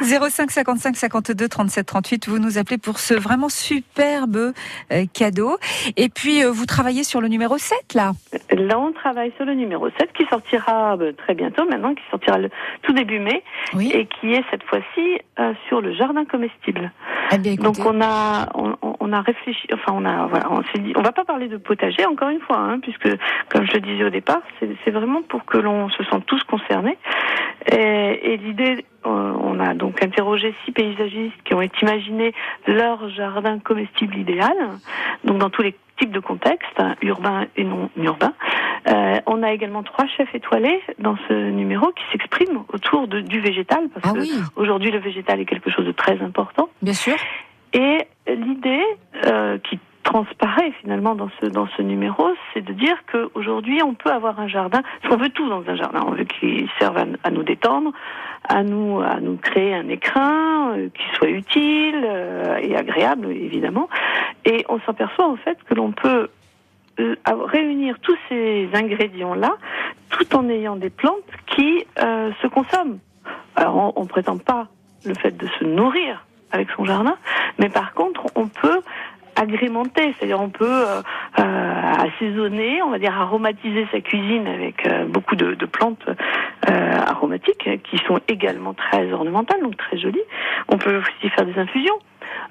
05 0.02 0.50
55 0.50 0.96
52 0.96 1.48
37 1.48 1.86
38. 1.86 2.28
Vous 2.28 2.38
nous 2.38 2.58
appelez 2.58 2.78
pour 2.78 2.98
ce 2.98 3.14
vraiment 3.14 3.48
superbe 3.48 4.52
euh, 4.92 5.06
cadeau. 5.12 5.58
Et 5.96 6.08
puis, 6.08 6.42
euh, 6.42 6.50
vous 6.50 6.66
travaillez 6.66 7.04
sur 7.04 7.20
le 7.20 7.28
numéro 7.28 7.58
7, 7.58 7.94
là. 7.94 8.05
Là, 8.50 8.78
on 8.78 8.92
travaille 8.92 9.32
sur 9.36 9.44
le 9.44 9.54
numéro 9.54 9.88
7 9.98 10.12
qui 10.12 10.24
sortira 10.26 10.96
euh, 10.96 11.12
très 11.12 11.34
bientôt 11.34 11.64
maintenant, 11.68 11.94
qui 11.94 12.02
sortira 12.10 12.38
le 12.38 12.50
tout 12.82 12.92
début 12.92 13.18
mai 13.18 13.42
Oui. 13.74 13.90
et 13.92 14.06
qui 14.06 14.34
est 14.34 14.44
cette 14.50 14.62
fois-ci 14.64 15.20
euh, 15.38 15.52
sur 15.68 15.80
le 15.80 15.92
jardin 15.94 16.24
comestible. 16.24 16.90
Eh 17.32 17.38
bien, 17.38 17.54
Donc 17.54 17.76
on 17.84 18.00
a 18.00 18.48
on, 18.54 19.12
a 19.12 19.20
réfléchi, 19.20 19.68
enfin 19.72 19.92
on 19.94 20.04
a 20.04 20.26
voilà, 20.26 20.50
on 20.50 20.62
s'est 20.64 20.78
dit, 20.78 20.92
on 20.96 21.02
va 21.02 21.12
pas 21.12 21.24
parler 21.24 21.48
de 21.48 21.56
potager 21.56 22.04
encore 22.06 22.28
une 22.28 22.40
fois, 22.40 22.58
hein, 22.58 22.80
puisque 22.80 23.08
comme 23.48 23.66
je 23.66 23.74
le 23.74 23.80
disais 23.80 24.04
au 24.04 24.10
départ, 24.10 24.42
c'est 24.58 24.68
c'est 24.84 24.90
vraiment 24.90 25.22
pour 25.22 25.44
que 25.44 25.58
l'on 25.58 25.88
se 25.90 26.02
sente 26.04 26.26
tous 26.26 26.42
concernés. 26.44 26.98
Et, 27.72 28.32
et 28.32 28.36
l'idée, 28.36 28.84
euh, 29.06 29.32
on 29.40 29.60
a 29.60 29.74
donc 29.74 30.02
interrogé 30.02 30.54
six 30.64 30.72
paysagistes 30.72 31.36
qui 31.44 31.54
ont 31.54 31.62
imaginé 31.62 32.32
leur 32.66 33.08
jardin 33.10 33.58
comestible 33.58 34.16
idéal, 34.16 34.54
donc 35.24 35.38
dans 35.38 35.50
tous 35.50 35.62
les 35.62 35.74
types 35.98 36.12
de 36.12 36.20
contextes, 36.20 36.78
hein, 36.78 36.94
urbains 37.02 37.46
et 37.56 37.64
non 37.64 37.90
urbains. 37.96 38.34
Euh, 38.88 39.18
on 39.26 39.42
a 39.42 39.52
également 39.52 39.82
trois 39.82 40.06
chefs 40.06 40.32
étoilés 40.34 40.80
dans 40.98 41.16
ce 41.28 41.32
numéro 41.32 41.86
qui 41.92 42.04
s'expriment 42.12 42.64
autour 42.72 43.08
de, 43.08 43.20
du 43.20 43.40
végétal, 43.40 43.88
parce 43.92 44.06
Ah 44.08 44.12
que 44.14 44.20
oui, 44.20 44.32
aujourd'hui 44.56 44.90
le 44.90 44.98
végétal 44.98 45.40
est 45.40 45.44
quelque 45.46 45.70
chose 45.70 45.86
de 45.86 45.92
très 45.92 46.20
important. 46.22 46.68
bien 46.82 46.92
sûr. 46.94 47.16
Et 47.72 48.06
l'idée 48.28 48.84
euh, 49.26 49.58
qui 49.58 49.78
transparaît 50.06 50.72
finalement 50.80 51.16
dans 51.16 51.28
ce 51.40 51.46
dans 51.46 51.66
ce 51.76 51.82
numéro, 51.82 52.28
c'est 52.54 52.64
de 52.64 52.72
dire 52.72 52.96
qu'aujourd'hui 53.10 53.82
on 53.82 53.94
peut 53.94 54.10
avoir 54.10 54.38
un 54.38 54.46
jardin, 54.46 54.82
parce 55.02 55.12
qu'on 55.12 55.20
veut 55.20 55.30
tout 55.30 55.48
dans 55.48 55.64
un 55.68 55.74
jardin, 55.74 56.04
on 56.06 56.12
veut 56.12 56.24
qu'il 56.24 56.68
serve 56.78 56.96
à, 56.96 57.30
nous 57.30 57.42
détendre, 57.42 57.92
à 58.48 58.62
nous 58.62 59.00
à 59.00 59.20
nous 59.20 59.36
créer 59.36 59.74
un 59.74 59.88
écrin 59.88 60.76
euh, 60.76 60.88
qui 60.94 61.04
soit 61.16 61.28
utile 61.28 62.02
euh, 62.04 62.58
et 62.62 62.76
agréable 62.76 63.32
évidemment, 63.32 63.88
et 64.44 64.64
on 64.68 64.78
s'aperçoit 64.86 65.28
en 65.28 65.36
fait 65.36 65.58
que 65.68 65.74
l'on 65.74 65.90
peut 65.90 66.28
euh, 67.00 67.16
réunir 67.26 67.98
tous 68.00 68.16
ces 68.28 68.68
ingrédients 68.74 69.34
là, 69.34 69.56
tout 70.10 70.36
en 70.36 70.48
ayant 70.48 70.76
des 70.76 70.90
plantes 70.90 71.32
qui 71.46 71.84
euh, 71.98 72.30
se 72.40 72.46
consomment. 72.46 73.00
Alors 73.56 73.76
on, 73.76 74.02
on 74.02 74.06
prétend 74.06 74.38
pas 74.38 74.68
le 75.04 75.14
fait 75.14 75.36
de 75.36 75.48
se 75.58 75.64
nourrir 75.64 76.24
avec 76.52 76.68
son 76.76 76.84
jardin, 76.84 77.16
mais 77.58 77.68
par 77.68 77.92
contre, 77.92 78.26
on 78.36 78.46
peut 78.46 78.80
agrémenter, 79.36 80.14
c'est-à-dire 80.18 80.40
on 80.40 80.48
peut 80.48 80.64
euh, 80.68 81.02
euh, 81.38 81.82
assaisonner, 82.06 82.82
on 82.82 82.90
va 82.90 82.98
dire 82.98 83.12
aromatiser 83.18 83.86
sa 83.92 84.00
cuisine 84.00 84.46
avec 84.46 84.86
euh, 84.86 85.04
beaucoup 85.06 85.36
de, 85.36 85.54
de 85.54 85.66
plantes 85.66 86.06
euh, 86.68 86.96
aromatiques 87.06 87.68
qui 87.90 87.98
sont 88.06 88.20
également 88.28 88.74
très 88.74 89.12
ornementales, 89.12 89.60
donc 89.62 89.76
très 89.76 89.98
jolies. 89.98 90.22
On 90.68 90.78
peut 90.78 90.98
aussi 90.98 91.30
faire 91.30 91.44
des 91.46 91.58
infusions. 91.58 91.98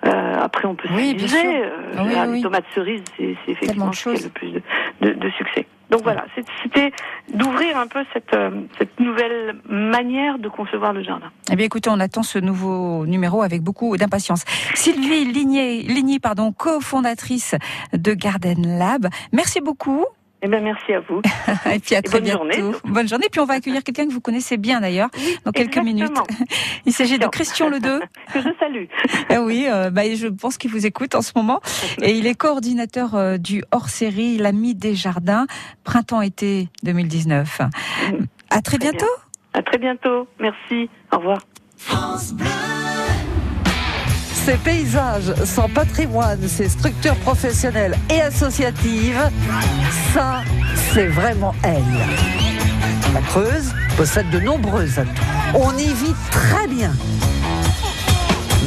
Euh, 0.05 0.33
après, 0.41 0.67
on 0.67 0.75
peut 0.75 0.87
Oui, 0.95 1.09
s'amuser. 1.19 1.57
Euh, 1.63 1.69
Ah 1.97 2.03
oui, 2.05 2.13
là, 2.13 2.25
oui. 2.27 2.37
Les 2.37 2.43
tomates 2.43 2.65
cerises, 2.73 3.03
c'est 3.17 3.35
effectivement 3.47 3.91
ce 3.91 4.09
qui 4.09 4.23
a 4.23 4.23
le 4.27 4.29
plus 4.29 4.51
de, 4.51 4.61
de- 5.01 5.13
de 5.13 5.29
succès. 5.31 5.65
Donc 5.89 6.03
voilà, 6.03 6.25
c'était 6.63 6.91
d'ouvrir 7.33 7.77
un 7.77 7.87
peu 7.87 8.03
cette, 8.13 8.33
euh, 8.33 8.61
cette 8.77 8.99
nouvelle 8.99 9.55
manière 9.69 10.39
de 10.39 10.49
concevoir 10.49 10.93
le 10.93 11.03
jardin. 11.03 11.31
Eh 11.51 11.55
bien, 11.55 11.65
écoutez, 11.65 11.89
on 11.89 11.99
attend 11.99 12.23
ce 12.23 12.39
nouveau 12.39 13.05
numéro 13.05 13.41
avec 13.43 13.61
beaucoup 13.61 13.95
d'impatience. 13.97 14.43
Sylvie 14.73 15.25
Ligny, 15.25 16.19
pardon, 16.19 16.51
cofondatrice 16.51 17.55
de 17.93 18.13
Garden 18.13 18.77
Lab. 18.77 19.07
Merci 19.31 19.61
beaucoup. 19.61 20.05
Eh 20.45 20.47
bien, 20.47 20.59
merci 20.59 20.93
à 20.93 20.99
vous. 20.99 21.21
Et 21.73 21.79
puis 21.79 21.95
à 21.95 21.99
Et 21.99 22.01
très 22.03 22.19
bonne 22.19 22.23
bientôt. 22.25 22.51
journée, 22.51 22.75
bonne 22.83 23.07
journée. 23.07 23.25
Puis 23.31 23.41
on 23.41 23.45
va 23.45 23.55
accueillir 23.55 23.83
quelqu'un 23.83 24.05
que 24.07 24.13
vous 24.13 24.21
connaissez 24.21 24.57
bien 24.57 24.79
d'ailleurs 24.79 25.09
dans 25.43 25.51
quelques 25.51 25.77
Exactement. 25.77 25.83
minutes. 25.85 26.17
Il 26.85 26.93
s'agit 26.93 27.17
de 27.17 27.25
Christian 27.25 27.67
Ledeux. 27.67 27.99
Que 28.33 28.41
je 28.41 28.49
salue. 28.59 28.85
Ah 29.29 29.41
oui, 29.41 29.65
euh, 29.67 29.89
bah, 29.89 30.03
je 30.13 30.27
pense 30.27 30.59
qu'il 30.59 30.69
vous 30.69 30.85
écoute 30.85 31.15
en 31.15 31.23
ce 31.23 31.31
moment. 31.35 31.61
Et 32.03 32.11
il 32.11 32.27
est 32.27 32.35
coordinateur 32.35 33.15
euh, 33.15 33.37
du 33.37 33.63
hors-série 33.71 34.37
L'Ami 34.37 34.75
des 34.75 34.93
Jardins, 34.93 35.47
printemps-été 35.83 36.69
2019. 36.83 37.61
À 38.51 38.61
très 38.61 38.77
Très 38.77 38.77
bientôt. 38.77 39.05
À 39.53 39.63
très 39.63 39.79
bientôt. 39.79 40.27
Merci. 40.39 40.89
Au 41.11 41.17
revoir. 41.17 41.39
Ces 44.45 44.57
paysages, 44.57 45.33
son 45.43 45.67
patrimoine, 45.67 46.47
ses 46.47 46.69
structures 46.69 47.15
professionnelles 47.15 47.97
et 48.11 48.21
associatives, 48.21 49.31
ça, 50.13 50.43
c'est 50.93 51.07
vraiment 51.07 51.55
elle. 51.63 51.81
La 53.15 53.21
Creuse 53.21 53.73
possède 53.97 54.29
de 54.29 54.39
nombreux 54.39 54.99
atouts. 54.99 55.09
On 55.55 55.75
y 55.75 55.87
vit 55.87 56.13
très 56.29 56.67
bien. 56.67 56.93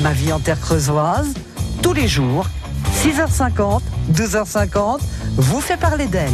Ma 0.02 0.10
vie 0.10 0.32
en 0.32 0.40
terre 0.40 0.60
creusoise, 0.60 1.32
tous 1.80 1.92
les 1.92 2.08
jours, 2.08 2.48
6h50, 2.96 3.80
12h50, 4.12 4.98
vous 5.36 5.60
fait 5.60 5.76
parler 5.76 6.08
d'elle. 6.08 6.32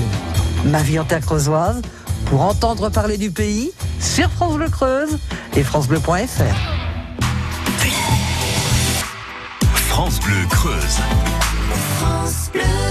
Ma 0.65 0.81
vie 0.81 0.99
en 0.99 1.05
terre 1.05 1.21
creusoise, 1.21 1.83
pour 2.27 2.41
entendre 2.41 2.89
parler 2.89 3.19
du 3.19 3.31
pays, 3.31 3.73
sur 4.01 4.31
France 4.31 4.55
Bleu 4.55 4.71
Creuse 4.71 5.19
et 5.55 5.63
francebleu.fr. 5.63 6.74
France 10.05 10.21
Bleu 10.21 10.47
Creuse. 10.51 10.99
J'écoutais 12.53 12.84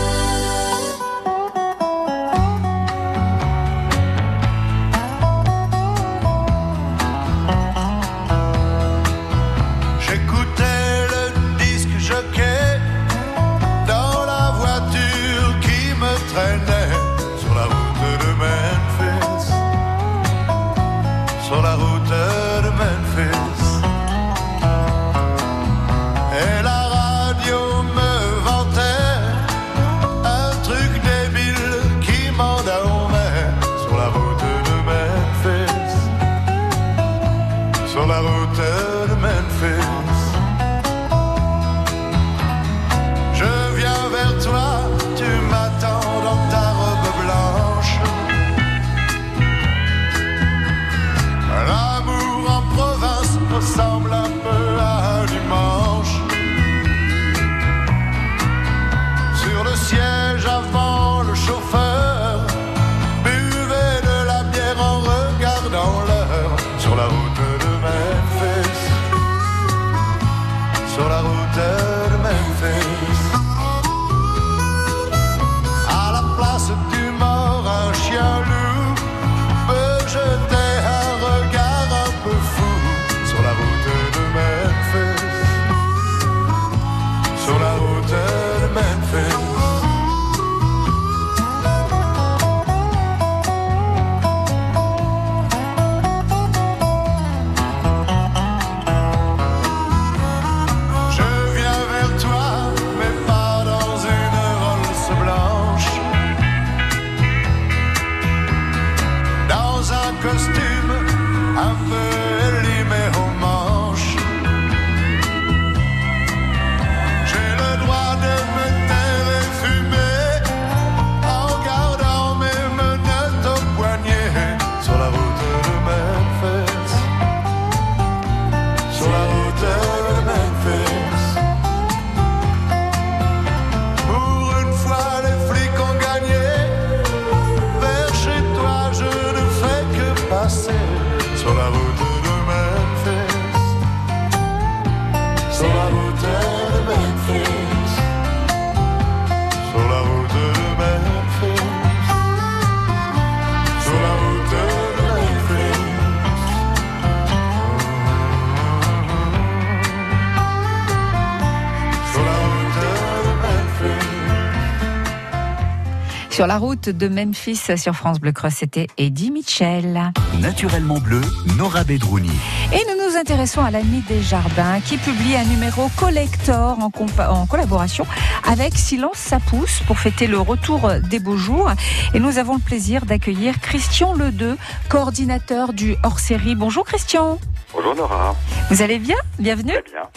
Sur 166.43 166.49
la 166.49 166.57
route 166.57 166.89
de 166.89 167.07
Memphis 167.07 167.77
sur 167.77 167.95
France 167.95 168.19
Bleu 168.19 168.33
Creuse, 168.33 168.51
c'était 168.51 168.87
Eddie 168.97 169.31
Mitchell. 169.31 170.11
Naturellement 170.41 170.99
bleu, 170.99 171.21
Nora 171.57 171.85
Bedrouni. 171.85 172.33
Et 172.73 172.81
nous 172.85 173.01
nous 173.01 173.15
intéressons 173.15 173.63
à 173.63 173.71
l'Ami 173.71 174.03
des 174.09 174.21
Jardins 174.21 174.81
qui 174.81 174.97
publie 174.97 175.37
un 175.37 175.45
numéro 175.45 175.87
collector 175.95 176.77
en, 176.79 177.45
collaboration 177.45 178.05
avec 178.45 178.77
Silence 178.77 179.15
ça 179.15 179.39
pousse 179.39 179.83
pour 179.87 179.97
fêter 179.99 180.27
le 180.27 180.37
retour 180.37 180.91
des 181.09 181.19
beaux 181.19 181.37
jours. 181.37 181.71
Et 182.13 182.19
nous 182.19 182.37
avons 182.37 182.55
le 182.55 182.59
plaisir 182.59 183.05
d'accueillir 183.05 183.61
Christian 183.61 184.13
Ledeux, 184.13 184.57
coordinateur 184.89 185.71
du 185.71 185.95
hors-série. 186.03 186.55
Bonjour 186.55 186.83
Christian. 186.83 187.39
Bonjour 187.73 187.95
Nora, 187.95 188.35
Vous 188.69 188.81
allez 188.81 188.99
bien? 188.99 189.15
Bienvenue? 189.39 189.71
très 189.71 189.93
bien. 189.93 190.09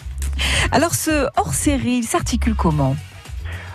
Alors 0.73 0.97
ce 0.97 1.29
hors-série, 1.37 1.99
il 1.99 2.05
s'articule 2.05 2.57
comment? 2.57 2.97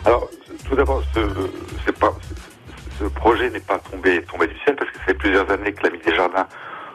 Alors, 0.03 0.27
tout 0.71 0.77
d'abord, 0.77 1.03
ce, 1.13 3.03
projet 3.15 3.49
n'est 3.49 3.60
pas 3.60 3.77
tombé, 3.79 4.21
tombé 4.23 4.47
du 4.47 4.57
ciel 4.60 4.77
parce 4.77 4.89
que 4.89 4.97
ça 4.99 5.03
fait 5.03 5.13
plusieurs 5.13 5.51
années 5.51 5.73
que 5.73 5.84
l'ami 5.84 5.99
des 5.99 6.15
Jardins 6.15 6.47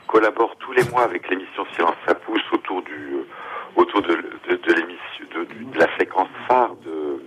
collabore 0.06 0.56
tous 0.56 0.72
les 0.72 0.84
mois 0.84 1.02
avec 1.02 1.28
l'émission 1.28 1.66
Silence 1.74 1.96
ça 2.06 2.14
pousse 2.14 2.40
autour 2.52 2.80
du 2.82 2.94
euh, 2.94 3.26
autour 3.76 4.00
de, 4.00 4.16
la 5.74 5.98
séquence 5.98 6.28
phare 6.48 6.74
de 6.86 7.22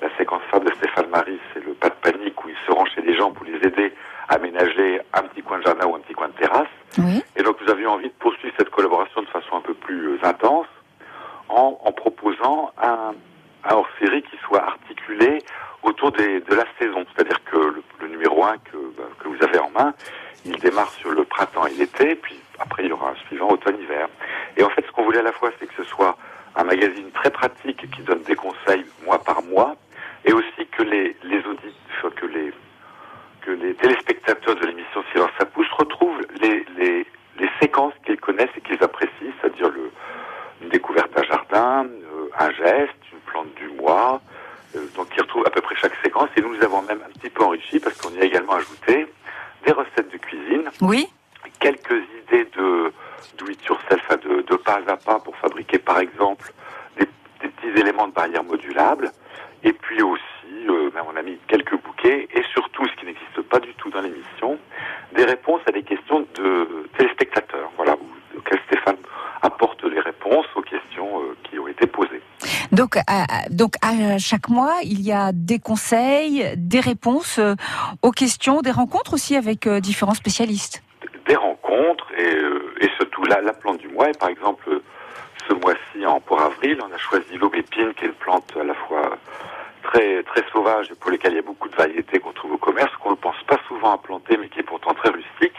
la 0.00 0.08
séquence 0.16 0.42
phare 0.50 0.60
de 0.60 0.72
Stéphane 0.74 1.08
Marie, 1.08 1.38
c'est 1.54 1.64
le 1.64 1.74
pas 1.74 1.90
de 1.90 1.94
panique 2.02 2.44
où 2.44 2.48
il 2.48 2.56
se 2.66 2.72
rend 2.72 2.84
chez 2.86 3.02
les 3.02 3.16
gens 3.16 3.30
pour 3.30 3.46
les 3.46 3.64
aider 3.64 3.92
à 4.28 4.34
aménager 4.34 5.00
un 5.12 5.22
petit 5.22 5.42
coin 5.42 5.58
de 5.58 5.62
jardin 5.62 5.86
ou 5.86 5.94
un 5.94 6.00
petit 6.00 6.14
coin 6.14 6.28
de 6.28 6.32
terrasse. 6.32 6.66
Et 7.36 7.42
donc 7.44 7.58
nous 7.64 7.70
avions 7.70 7.92
envie 7.92 8.08
de 8.08 8.14
poursuivre 8.18 8.52
cette 8.58 8.70
collaboration 8.70 9.22
de 9.22 9.28
façon 9.28 9.56
un 9.56 9.60
peu 9.60 9.74
plus 9.74 10.08
euh, 10.08 10.18
intense 10.24 10.66
en, 11.48 11.92
proposant 11.92 12.72
un, 12.82 13.12
un 13.64 13.74
hors-série 13.74 14.22
qui 14.22 14.36
soit 14.48 14.62
articulé 14.62 15.38
autour 15.82 16.12
des, 16.12 16.40
de 16.40 16.54
la 16.54 16.64
saison. 16.78 17.04
C'est-à-dire 17.14 17.42
que 17.44 17.56
le, 17.56 17.82
le 18.00 18.08
numéro 18.08 18.44
1 18.44 18.58
que, 18.58 18.76
bah, 18.96 19.04
que 19.18 19.28
vous 19.28 19.42
avez 19.42 19.58
en 19.58 19.70
main, 19.70 19.94
il 20.44 20.58
démarre 20.58 20.90
sur 20.90 21.10
le 21.10 21.24
printemps 21.24 21.66
et 21.66 21.74
l'été, 21.74 22.14
puis 22.16 22.36
après 22.58 22.84
il 22.84 22.88
y 22.88 22.92
aura 22.92 23.10
un 23.10 23.16
suivant 23.26 23.50
automne-hiver. 23.50 24.08
Et 24.56 24.64
en 24.64 24.70
fait, 24.70 24.84
ce 24.86 24.90
qu'on 24.92 25.04
voulait 25.04 25.20
à 25.20 25.22
la 25.22 25.32
fois, 25.32 25.50
c'est 25.58 25.66
que 25.66 25.74
ce 25.76 25.84
soit 25.84 26.16
un 26.56 26.64
magazine 26.64 27.10
très 27.12 27.30
pratique 27.30 27.90
qui 27.90 28.02
donne 28.02 28.22
des 28.22 28.34
conseils 28.34 28.84
mois 29.04 29.18
par 29.18 29.42
mois, 29.42 29.76
et 30.24 30.32
aussi 30.32 30.66
que 30.70 30.82
les, 30.82 31.16
les 31.24 31.38
auditeurs, 31.38 32.14
que 32.16 32.26
les, 32.26 32.52
que 33.40 33.50
les 33.50 33.74
téléspectateurs 33.74 34.56
de 34.56 34.66
l'émission 34.66 35.02
Silence 35.12 35.30
ça 35.38 35.46
pousse 35.46 35.70
retrouvent 35.76 36.20
les, 36.40 36.64
les, 36.76 37.06
les 37.38 37.50
séquences 37.60 37.94
qu'ils 38.04 38.20
connaissent 38.20 38.50
et 38.56 38.60
qu'ils 38.60 38.82
apprécient, 38.82 39.32
c'est-à-dire 39.40 39.70
une 40.62 40.68
découverte 40.68 41.12
d'un 41.14 41.24
jardin, 41.24 41.86
euh, 41.86 42.28
un 42.38 42.50
geste, 42.52 42.94
une 43.12 43.18
plante 43.26 43.52
du 43.54 43.68
mois, 43.68 44.20
donc 44.96 45.08
ils 45.16 45.20
retrouvent 45.20 45.46
à 45.46 45.50
peu 45.50 45.60
près 45.60 45.74
chaque 45.76 45.94
séquence, 46.02 46.28
et 46.36 46.40
nous 46.40 46.52
les 46.52 46.62
avons 46.62 46.82
même 46.82 47.00
un 47.06 47.12
petit 47.18 47.30
peu 47.30 47.42
enrichi 47.44 47.78
parce 47.80 47.96
qu'on 48.00 48.10
y 48.14 48.20
a 48.20 48.24
également 48.24 48.54
ajouté 48.54 49.06
des 49.66 49.72
recettes 49.72 50.10
de 50.12 50.18
cuisine, 50.18 50.64
Oui. 50.80 51.06
quelques 51.60 52.02
idées 52.26 52.46
de 52.56 52.92
do 53.38 53.46
it 53.48 53.64
yourself, 53.66 54.08
de, 54.24 54.42
de 54.42 54.56
pas 54.56 54.80
à 54.88 54.96
pas 54.96 55.18
pour 55.20 55.36
fabriquer 55.36 55.78
par 55.78 55.98
exemple 56.00 56.52
des, 56.98 57.06
des 57.40 57.48
petits 57.48 57.80
éléments 57.80 58.08
de 58.08 58.12
barrière 58.12 58.42
modulables. 58.44 59.10
Et 59.64 59.72
puis 59.72 60.02
aussi, 60.02 60.22
euh, 60.68 60.90
ben, 60.92 61.02
on 61.12 61.16
a 61.16 61.22
mis 61.22 61.38
quelques 61.46 61.76
bouquets 61.80 62.28
et 62.34 62.42
surtout, 62.52 62.84
ce 62.88 62.96
qui 62.96 63.06
n'existe 63.06 63.40
pas 63.42 63.60
du 63.60 63.72
tout 63.74 63.90
dans 63.90 64.00
l'émission, 64.00 64.58
des 65.14 65.24
réponses 65.24 65.60
à 65.66 65.70
des 65.70 65.84
questions 65.84 66.26
de 66.34 66.88
téléspectateurs. 66.98 67.70
Voilà, 67.76 67.94
où- 67.94 68.38
auxquelles 68.38 68.60
Stéphane 68.66 68.96
apporte 69.40 69.84
les 69.84 70.00
réponses 70.00 70.46
aux 70.56 70.62
questions 70.62 71.20
euh, 71.22 71.36
qui 71.44 71.60
ont 71.60 71.68
été 71.68 71.86
posées. 71.86 72.22
Donc, 72.82 72.96
à, 73.80 74.18
chaque 74.18 74.48
mois, 74.48 74.74
il 74.82 75.02
y 75.02 75.12
a 75.12 75.30
des 75.32 75.60
conseils, 75.60 76.44
des 76.56 76.80
réponses 76.80 77.38
euh, 77.38 77.54
aux 78.02 78.10
questions, 78.10 78.60
des 78.60 78.72
rencontres 78.72 79.14
aussi 79.14 79.36
avec 79.36 79.68
euh, 79.68 79.78
différents 79.78 80.14
spécialistes. 80.14 80.82
des 81.28 81.36
rencontres 81.36 82.08
et, 82.18 82.34
euh, 82.34 82.74
surtout 82.96 83.22
la, 83.22 83.40
la 83.40 83.52
plante 83.52 83.78
du 83.78 83.86
mois. 83.86 84.10
Et 84.10 84.18
par 84.18 84.30
exemple, 84.30 84.68
euh, 84.68 84.82
ce 85.48 85.54
mois-ci, 85.54 86.04
pour 86.26 86.40
avril, 86.40 86.80
on 86.82 86.92
a 86.92 86.98
choisi 86.98 87.38
l'aubépine, 87.38 87.94
qui 87.94 88.04
est 88.04 88.08
une 88.08 88.14
plante 88.14 88.52
à 88.60 88.64
la 88.64 88.74
fois 88.74 89.16
très 89.84 90.24
très 90.24 90.42
sauvage 90.52 90.90
et 90.90 90.94
pour 90.96 91.12
lesquelles 91.12 91.34
il 91.34 91.36
y 91.36 91.38
a 91.38 91.42
beaucoup 91.42 91.68
de 91.68 91.76
variétés 91.76 92.18
qu'on 92.18 92.32
trouve 92.32 92.54
au 92.54 92.58
commerce, 92.58 92.90
qu'on 92.96 93.12
ne 93.12 93.16
pense 93.16 93.40
pas 93.46 93.58
souvent 93.68 93.92
à 93.92 93.98
planter, 93.98 94.36
mais 94.36 94.48
qui 94.48 94.58
est 94.58 94.64
pourtant 94.64 94.94
très 94.94 95.10
rustique. 95.10 95.54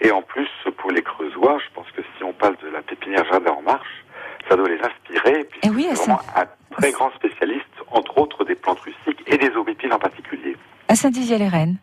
Et 0.00 0.10
en 0.10 0.22
plus, 0.22 0.48
pour 0.78 0.90
les 0.90 1.02
creusois, 1.02 1.58
je 1.58 1.72
pense 1.74 1.90
que 1.92 2.02
si 2.16 2.24
on 2.24 2.32
parle 2.32 2.56
de 2.62 2.68
la 2.68 2.82
pépinière 2.82 3.24
Jardin 3.26 3.52
en 3.52 3.62
marche, 3.62 4.04
ça 4.48 4.56
doit 4.56 4.68
les. 4.68 4.78
Et 5.62 5.66
Eh 5.66 5.70
oui, 5.70 5.86
c'est 5.94 6.04
vraiment 6.10 6.20
un 6.36 6.46
très 6.76 6.92
grand 6.92 7.10
spécialiste, 7.12 7.64
entre 7.90 8.18
autres 8.18 8.44
des 8.44 8.54
plantes 8.54 8.80
rustiques 8.80 9.22
et 9.26 9.36
des 9.38 9.50
aubépines 9.56 9.92
en 9.92 9.98
particulier. 9.98 10.56
À 10.88 10.94
Saint-Dizier-les-Rennes. 10.94 11.76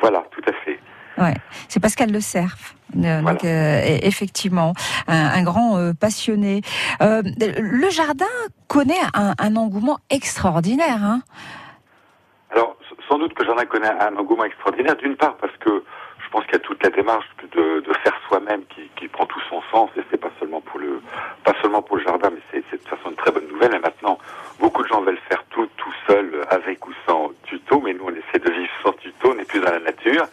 Voilà, 0.00 0.24
tout 0.30 0.42
à 0.48 0.52
fait. 0.64 0.78
Ouais, 1.18 1.34
c'est 1.68 1.80
Pascal 1.80 2.12
Le 2.12 2.20
Cerf. 2.20 2.74
Euh, 2.96 3.20
Donc, 3.22 3.44
euh, 3.44 3.80
e- 3.80 3.98
effectivement, 4.06 4.72
un, 5.08 5.26
un 5.26 5.42
grand 5.42 5.76
euh, 5.76 5.92
passionné. 5.92 6.62
Le 7.00 7.90
jardin 7.90 8.24
connaît 8.68 9.00
un, 9.14 9.34
un 9.38 9.56
engouement 9.56 9.98
extraordinaire. 10.10 11.02
Hein 11.02 11.20
Alors, 12.54 12.76
sans 13.08 13.18
doute 13.18 13.34
que 13.34 13.44
j'en 13.44 13.56
ai 13.58 13.66
connais 13.66 13.88
un 13.90 14.16
engouement 14.16 14.44
extraordinaire, 14.44 14.96
d'une 14.96 15.16
part 15.16 15.36
parce 15.38 15.56
que 15.58 15.82
je 16.24 16.30
pense 16.30 16.44
qu'il 16.44 16.52
y 16.52 16.56
a 16.56 16.60
toute 16.60 16.82
la 16.84 16.90
démarche 16.90 17.26
de, 17.52 17.80
de 17.80 17.92
faire 18.04 18.14
soi-même 18.28 18.60
qui, 18.74 18.82
qui 18.96 19.08
prend 19.08 19.26
tout 19.26 19.40
son 19.50 19.60
sens, 19.72 19.90
et 19.96 20.02
c'est 20.10 20.20
pas 20.20 20.30
seulement 20.38 20.60
pour 20.60 20.78
le, 20.78 21.00
pas 21.42 21.54
seulement 21.62 21.82
pour 21.82 21.96
le 21.96 22.04
jardin, 22.04 22.30
mais 22.30 22.40
toute 22.88 22.98
façon 22.98 23.10
une 23.10 23.16
très 23.16 23.30
bonne 23.30 23.48
nouvelle. 23.48 23.74
Et 23.74 23.78
maintenant, 23.78 24.18
beaucoup 24.60 24.82
de 24.82 24.88
gens 24.88 25.00
veulent 25.02 25.20
faire 25.28 25.44
tout 25.50 25.68
tout 25.76 25.92
seul, 26.06 26.44
avec 26.50 26.86
ou 26.86 26.92
sans 27.06 27.30
tuto, 27.44 27.80
mais 27.80 27.94
nous 27.94 28.04
on 28.06 28.10
essaie 28.14 28.38
de 28.38 28.50
vivre 28.50 28.70
sans 28.82 28.92
tuto, 28.94 29.32
on 29.34 29.38
est 29.38 29.44
plus 29.48 29.60
dans 29.60 29.70
la 29.70 29.80
nature. 29.80 30.26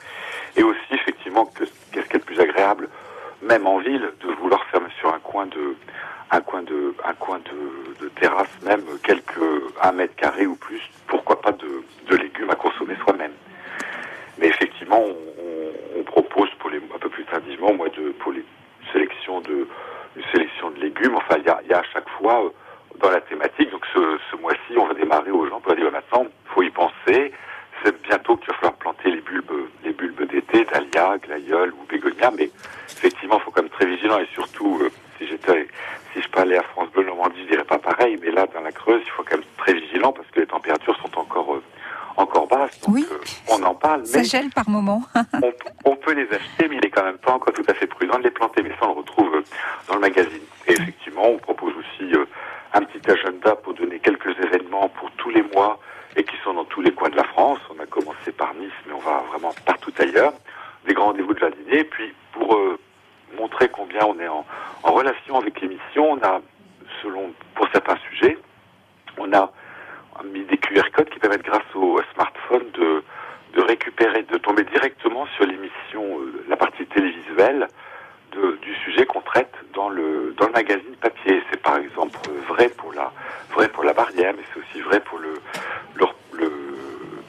Et 0.58 0.64
aussi, 0.64 0.92
effectivement, 0.92 1.46
que 1.46 1.64
qu'est-ce 1.92 2.08
qui 2.08 2.16
est 2.16 2.20
le 2.20 2.26
plus 2.26 2.40
agréable, 2.40 2.90
même 3.42 3.68
en 3.68 3.80
ville, 3.80 4.10
de 4.22 4.32
vouloir 4.34 4.64
faire 4.66 4.82
sur 5.00 5.14
un 5.14 5.20
coin 5.20 5.46
de, 5.48 5.76
un 6.32 6.42
coin 6.42 6.64
de, 6.64 6.96
un 7.04 7.14
coin 7.14 7.40
de, 7.40 8.08
terrasse, 8.20 8.48
même 8.64 8.84
quelques 9.04 9.40
un 9.82 9.92
mètre 9.92 10.16
carré 10.16 10.46
ou 10.48 10.56
plus, 10.56 10.82
pourquoi 11.08 11.42
pas 11.42 11.52
de, 11.52 12.16
légumes 12.16 12.50
à 12.50 12.56
consommer 12.56 12.96
soi-même. 13.04 13.34
Mais 14.38 14.48
effectivement, 14.48 15.00
on, 15.02 15.10
on- 16.00 16.04
propose 16.06 16.50
pour 16.60 16.70
les 16.70 16.78
un 16.78 17.00
peu 17.00 17.10
plus 17.10 17.26
tardivement, 17.26 17.74
moi, 17.74 17.90
de 17.90 18.12
pour 18.20 18.32
les 18.32 18.46
sélections 18.94 19.42
de 19.42 19.68
légumes. 21.00 21.16
Enfin, 21.16 21.38
il 21.40 21.46
y 21.46 21.50
a, 21.50 21.60
il 21.64 21.70
y 21.70 21.74
a 21.74 21.80
à 21.80 21.84
chaque 21.94 22.10
fois 22.20 22.44
euh, 22.46 22.50
dans 23.00 23.10
la 23.10 23.22
thématique. 23.22 23.70
Donc 23.72 23.86
ce, 23.94 24.18
ce 24.32 24.36
mois-ci, 24.38 24.78
on 24.78 24.86
va 24.88 24.94
démarrer 24.94 25.32
aux 25.32 25.48
gens 25.48 25.60
pour 25.60 25.76
dire 25.76 25.92
maintenant, 25.92 26.26
faut 26.54 26.62
y 26.64 26.70
penser. 26.70 27.32
C'est 27.84 28.02
bientôt 28.04 28.38
qu'il 28.38 28.48
va 28.48 28.54
falloir 28.56 28.74
planter 28.76 29.12
les 29.12 29.22
bulbes, 29.22 29.52
les 29.84 29.92
bulbes 29.92 30.24
d'été, 30.28 30.66
dahlia, 30.66 31.18
glaïeul 31.18 31.72
ou 31.74 31.86
bégonia. 31.90 32.32
Mais 32.36 32.50
effectivement, 32.90 33.38
il 33.40 33.44
faut 33.44 33.52
quand 33.52 33.62
même 33.62 33.72
très 33.72 33.86
vigilant 33.86 34.18
et 34.20 34.28
surtout, 34.34 34.80
euh, 34.82 34.90
si 35.18 35.28
j'étais, 35.28 35.68
si 36.14 36.22
je 36.22 36.30
parlais 36.30 36.58
à 36.58 36.64
France 36.64 36.90
Bleu 36.92 37.04
Normandie, 37.04 37.42
je 37.44 37.50
dirais 37.52 37.66
pas 37.66 37.78
pareil. 37.78 38.18
Mais 38.22 38.32
là, 38.32 38.48
dans 38.54 38.62
la 38.62 38.72
Creuse, 38.72 39.02
il 39.06 39.10
faut 39.12 39.24
quand 39.24 39.36
même 39.38 39.46
très 39.58 39.74
vigilant 39.74 40.14
parce 40.14 40.28
que 40.32 40.40
les 40.40 40.48
températures 40.48 40.96
sont 40.98 41.18
encore 41.20 41.56
euh, 41.56 41.64
encore 42.18 42.48
basses. 42.48 42.80
Donc, 42.82 42.96
Oui. 42.96 43.06
euh, 43.12 43.18
on 43.52 43.62
en 43.64 43.76
parle, 43.76 44.06
Ça 44.06 44.24
gèle 44.24 44.50
par 44.50 44.70
moment. 44.70 45.04
on, 45.44 45.52
on 45.84 45.96
peut 45.98 46.14
les 46.14 46.28
acheter, 46.34 46.70
mais 46.70 46.78
il 46.78 46.86
est 46.86 46.90
quand 46.90 47.04
même 47.04 47.18
pas 47.18 47.34
encore 47.34 47.54
tout 47.54 47.66
à 47.68 47.74
fait 47.74 47.88
prudent 47.88 48.18
de 48.18 48.24
les 48.24 48.32
planter. 48.32 48.64
Mais 48.64 48.70
ça, 48.80 48.84
on 48.88 48.94
le 48.94 49.00
retrouve 49.00 49.36
euh, 49.36 49.44
dans 49.90 49.96
le 49.96 50.00
magazine. 50.00 50.42
Et 50.68 50.72
effectivement, 50.72 51.28
on 51.28 51.38
propose 51.40 51.74
aussi 51.76 52.14
euh, 52.16 52.26
un 52.74 52.82
petit 52.84 53.12
agenda 53.12 53.56
pour 53.58 53.74
donner 53.74 54.00
quelques 54.00 54.34
événements 54.40 54.88
pour 54.90 55.12
tous 55.12 55.30
les 55.30 55.44
mois 55.44 55.78
et 56.18 56.24
qui 56.24 56.36
sont 56.46 56.54
dans 56.54 56.64
tous 56.64 56.80
les 56.80 56.94
coins 56.94 57.10
de 57.10 57.18
la 57.18 57.26
France. 57.26 57.60
On 57.78 57.82
a 57.84 57.86
commencé 57.86 58.32
par 58.32 58.54
Nice, 58.54 58.72
mais 58.88 58.94
on 58.94 59.00
va 59.00 59.22
vraiment 59.32 59.54
partout 59.66 59.92
ailleurs. 60.00 60.32
Des 60.88 60.94
grands 60.94 61.08
rendez-vous 61.08 61.34
de 61.34 61.40
jardinier. 61.40 61.80
Et 61.80 61.84
puis, 61.84 62.14
pour 62.32 62.56
euh, 62.56 62.80
montrer 63.38 63.68
combien 63.68 64.06
on 64.06 64.18
est 64.22 64.28
en, 64.30 64.46
en 64.84 64.92
relation 64.94 65.38
avec 65.38 65.60
l'émission, 65.60 66.14
on 66.14 66.18
a, 66.24 66.40
selon, 67.04 67.34
pour 67.56 67.68
certains 67.74 67.98
sujets, 68.10 68.38
on 69.18 69.34
a 69.34 69.52
mis 70.24 70.46
des 70.46 70.56
QR 70.58 70.90
codes 70.94 71.10
qui 71.10 71.20
permettent, 71.20 71.44
grâce 71.44 71.64
au 71.76 72.00
smartphone, 72.14 72.64
de, 72.76 73.04
de 73.54 73.62
récupérer, 73.62 74.24
de 74.24 74.38
tomber 74.38 74.64
directement 74.64 75.28
sur 75.36 75.46
l'émission, 75.46 76.20
euh, 76.22 76.46
la 76.48 76.56
partie 76.56 76.86
télévisuelle 76.86 77.68
de- 78.32 78.58
du 78.62 78.74
sujet 78.76 79.06
qu'on 79.06 79.20
traite 79.22 79.54
dans 79.74 79.90
le 79.90 80.34
dans 80.38 80.48
le 80.48 80.54
magazine 80.54 80.96
papier. 81.02 81.42
C'est 81.52 81.62
par 81.62 81.78
exemple 81.78 82.18
euh, 82.30 82.40
vrai 82.48 82.70
pour 82.70 82.94
la 82.94 83.12
vrai 83.54 83.68
pour 83.68 83.84
la 83.84 83.92
barrière, 83.94 84.34
mais 84.38 84.44
c'est 84.54 84.60
aussi 84.62 84.82
vrai 84.82 85.02
pour 85.02 85.20
le, 85.20 85.34
le, 85.96 86.06
le- 86.34 86.52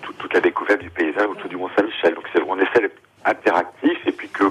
tout- 0.03 0.13
toute 0.15 0.35
la 0.35 0.41
découverte 0.41 0.81
du 0.81 0.91
paysage 0.91 1.27
autour 1.27 1.49
du 1.49 1.57
Mont 1.57 1.71
Saint-Michel. 1.77 2.15
Donc 2.15 2.25
c'est 2.33 2.43
on 2.47 2.59
essaie 2.59 2.81
d'être 2.81 3.01
interactif 3.25 3.99
et 4.07 4.13
puis 4.13 4.29
que 4.29 4.45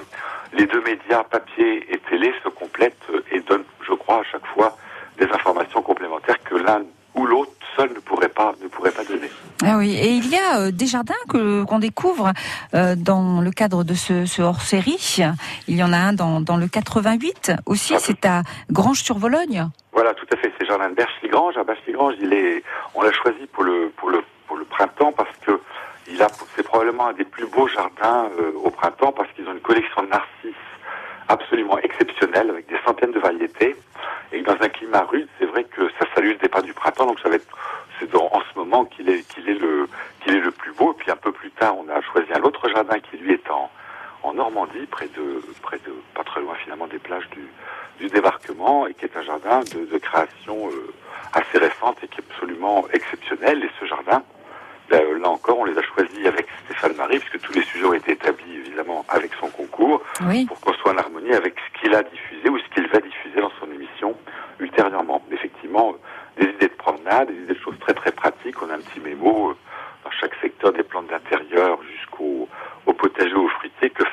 les 0.53 0.65
deux 0.65 0.81
médias 0.81 1.23
papier 1.23 1.85
et 1.93 1.97
télé 2.09 2.33
se 2.43 2.49
complètent 2.49 2.97
euh, 3.11 3.21
et 3.31 3.39
donnent, 3.41 3.63
je 3.87 3.93
crois, 3.93 4.19
à 4.19 4.23
chaque 4.23 4.45
fois 4.47 4.77
des 5.17 5.25
informations 5.31 5.81
complémentaires 5.81 6.41
que 6.43 6.55
l'un 6.55 6.83
ou 7.15 7.25
l'autre 7.25 7.51
seul 7.77 7.89
ne 7.93 7.99
pourrait 7.99 8.29
pas 8.29 8.53
ne 8.61 8.67
pourrait 8.67 8.91
pas 8.91 9.03
donner. 9.05 9.29
Ah 9.65 9.77
oui, 9.77 9.95
et 9.97 10.09
il 10.85 10.91
y 10.91 10.95
a 10.95 10.99
des 11.01 11.07
jardins 11.09 11.25
que 11.29 11.63
qu'on 11.63 11.79
découvre 11.79 12.31
euh, 12.75 12.95
dans 12.95 13.41
le 13.41 13.49
cadre 13.51 13.83
de 13.83 13.95
ce, 13.95 14.41
hors-série. 14.41 15.17
Il 15.67 15.75
y 15.75 15.83
en 15.83 15.91
a 15.91 15.97
un 15.97 16.13
dans, 16.13 16.41
dans 16.41 16.57
le 16.57 16.67
88 16.67 17.53
aussi, 17.65 17.95
c'est 17.99 18.23
à 18.25 18.43
Granges-sur-Vologne. 18.71 19.67
Voilà, 19.93 20.13
tout 20.13 20.27
à 20.31 20.37
fait. 20.37 20.53
C'est 20.59 20.65
Jardin 20.67 20.89
de 20.89 20.93
Berche-Ligrange. 20.95 21.55
À 21.57 21.63
est, 22.33 22.63
on 22.93 23.01
l'a 23.01 23.11
choisi 23.11 23.47
pour 23.51 23.63
le, 23.63 23.89
pour 23.97 24.09
le, 24.11 24.23
pour 24.47 24.57
le 24.57 24.65
printemps 24.65 25.11
parce 25.11 25.35
que 25.45 25.59
il 26.07 26.21
a, 26.21 26.27
c'est 26.55 26.61
probablement 26.63 27.07
un 27.07 27.13
des 27.13 27.23
plus 27.25 27.47
beaux 27.47 27.67
jardins 27.67 28.29
euh, 28.39 28.51
au 28.63 28.69
printemps 28.69 29.11
parce 29.11 29.29
qu'ils 29.33 29.47
ont 29.47 29.53
une 29.53 29.59
collection 29.61 30.03
de 30.03 30.09
narcisses 30.09 30.53
absolument 31.27 31.79
exceptionnelle 31.79 32.51
avec 32.51 32.67
des 32.67 32.77
centaines 32.85 33.11
de 33.11 33.19
variétés. 33.19 33.75
Et 34.31 34.41
dans 34.41 34.53
un 34.61 34.69
climat 34.69 35.01
rude, 35.09 35.27
c'est 35.39 35.45
vrai 35.47 35.63
que 35.63 35.89
ça 35.99 36.05
salue 36.13 36.29
le 36.29 36.35
départ 36.35 36.61
du 36.61 36.73
printemps. 36.73 37.07
Donc 37.07 37.19
ça 37.21 37.29
va 37.29 37.35
être, 37.35 37.47
c'est 37.99 38.11
dans- 38.11 38.29
en 38.31 38.41
ce 38.41 38.59
moment 38.59 38.85
qu'il 38.85 39.09
est, 39.09 39.23
qu'il 39.33 39.49
est 39.49 39.57
le, 39.57 39.87
qu'il 40.21 40.35
est 40.35 40.39
le 40.41 40.51
plus 40.51 40.73
beau. 40.73 40.91
Et 40.91 40.95
puis 41.01 41.09
un 41.11 41.15
peu 41.15 41.31
plus 41.31 41.49
tard, 41.51 41.75
on 41.77 41.89
a 41.89 41.99
choisi 42.01 42.27
un 42.33 42.41
autre 42.43 42.69
jardin 42.69 42.99
qui 42.99 43.17
lui 43.17 43.33
est 43.33 43.49
en, 43.49 43.71
en 44.23 44.33
Normandie, 44.33 44.85
près 44.91 45.07
de, 45.15 45.41
près 45.63 45.77
de, 45.77 45.91
pas 46.13 46.23
très 46.23 46.41
loin 46.41 46.53
finalement 46.63 46.85
des 46.87 46.99
plages 46.99 47.27
du, 47.31 47.47
du 47.99 48.07
débarquement, 48.13 48.85
et 48.85 48.93
qui 48.93 49.05
est 49.05 49.17
un 49.17 49.23
jardin 49.23 49.61
de, 49.61 49.85
de 49.91 49.97
création 49.97 50.67
euh, 50.69 50.93
assez 51.33 51.57
récente 51.57 51.97
et 52.03 52.07
qui 52.07 52.19
est 52.19 52.25
absolument 52.31 52.85
exceptionnel. 52.93 53.63
Et 53.63 53.69
ce 53.79 53.85
jardin, 53.85 54.21
ben, 54.89 55.01
euh, 55.01 55.17
là 55.19 55.29
encore, 55.29 55.59
on 55.59 55.65
les 55.65 55.77
a 55.77 55.81
choisis 55.81 56.25
avec 56.27 56.47
Stéphane 56.65 56.95
Marie, 56.95 57.19
puisque 57.19 57.39
tous 57.39 57.53
les 57.53 57.63
sujets 57.63 57.85
ont 57.85 57.93
été 57.93 58.11
établis 58.13 58.55
évidemment 58.57 59.05
avec 59.09 59.31
son 59.39 59.47
concours, 59.49 60.01
Oui. 60.27 60.45
pour 60.45 60.59
qu'on 60.59 60.73
soit 60.73 60.91
en 60.93 60.97
harmonie 60.97 61.33
avec 61.33 61.55
ce 61.59 61.79
qu'il 61.81 61.95
a 61.95 62.03
diffusé 62.03 62.49
ou 62.49 62.57
ce 62.59 62.67
qu'il 62.73 62.87
va 62.89 62.99
diffuser 62.99 63.39
dans 63.41 63.51
son 63.59 63.71
émission 63.71 64.15
ultérieurement. 64.59 65.23
Effectivement, 65.31 65.93
euh, 66.39 66.43
des 66.43 66.49
idées 66.51 66.67
de 66.67 66.73
promenade, 66.77 67.29
des 67.29 67.33
idées 67.43 67.53
de 67.55 67.59
choses 67.59 67.79
très 67.79 67.93
très 67.93 68.11
pratiques. 68.11 68.61
On 68.61 68.69
a 68.69 68.75
un 68.75 68.79
petit 68.79 68.99
mémo 68.99 69.49
euh, 69.51 69.55
dans 70.03 70.11
chaque 70.11 70.35
secteur 70.41 70.71
des 70.73 70.83
plantes 70.83 71.07
d'intérieur 71.07 71.79
jusqu'au 71.97 72.47
au 72.85 72.93
potager 72.93 73.33
aux 73.33 73.47
fruitiers 73.47 73.89
que 73.89 74.03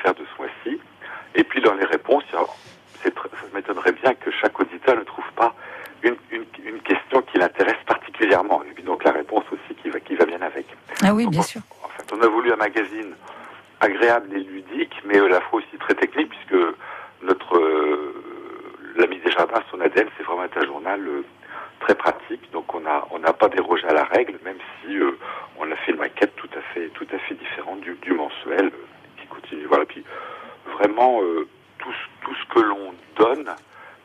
bien 11.31 11.41
sûr. 11.41 11.61
En 11.83 11.87
fait, 11.89 12.05
on 12.13 12.21
a 12.21 12.27
voulu 12.27 12.51
un 12.51 12.55
magazine 12.57 13.13
agréable 13.79 14.33
et 14.35 14.39
ludique, 14.43 14.93
mais 15.05 15.19
à 15.19 15.27
la 15.27 15.41
fois 15.41 15.59
aussi 15.59 15.77
très 15.79 15.95
technique, 15.95 16.29
puisque 16.29 16.63
notre 17.23 17.57
euh, 17.57 18.13
l'ami 18.95 19.19
des 19.23 19.31
jardins, 19.31 19.61
son 19.71 19.79
ADN, 19.81 20.07
c'est 20.17 20.23
vraiment 20.23 20.43
être 20.45 20.57
un 20.57 20.65
journal 20.65 20.99
euh, 21.07 21.23
très 21.79 21.95
pratique. 21.95 22.49
Donc 22.51 22.73
on 22.73 22.85
a 22.85 23.07
on 23.11 23.19
n'a 23.19 23.33
pas 23.33 23.49
dérogé 23.49 23.85
à 23.87 23.93
la 23.93 24.05
règle, 24.05 24.39
même 24.45 24.57
si 24.81 24.97
euh, 24.97 25.17
on 25.59 25.69
a 25.71 25.75
fait 25.77 25.91
une 25.91 25.97
maquette 25.99 26.35
tout 26.35 26.49
à 26.57 26.61
fait 26.73 26.87
tout 26.89 27.07
à 27.13 27.17
fait 27.19 27.35
différente 27.35 27.81
du, 27.81 27.93
du 28.01 28.13
mensuel 28.13 28.65
euh, 28.67 28.85
qui 29.21 29.27
continue. 29.27 29.65
Voilà. 29.65 29.85
Puis 29.85 30.03
vraiment 30.77 31.21
euh, 31.21 31.47
tout 31.79 31.91
ce- 31.91 32.25
tout 32.25 32.35
ce 32.35 32.53
que 32.53 32.59
l'on 32.61 32.93
donne, 33.17 33.49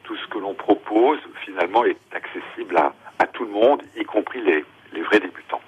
tout 0.03 0.17
ce 0.17 0.27
que 0.29 0.39
l'on 0.39 0.55
propose, 0.55 1.19
finalement, 1.45 1.85
est 1.85 1.97
accessible 2.15 2.77
à 2.77 2.93
à 3.21 3.27
tout 3.27 3.45
le 3.45 3.51
monde, 3.51 3.83
y 3.97 4.05
compris 4.05 4.41
les 4.43 4.65
les 4.93 5.03
vrais 5.03 5.21
débutants. 5.21 5.61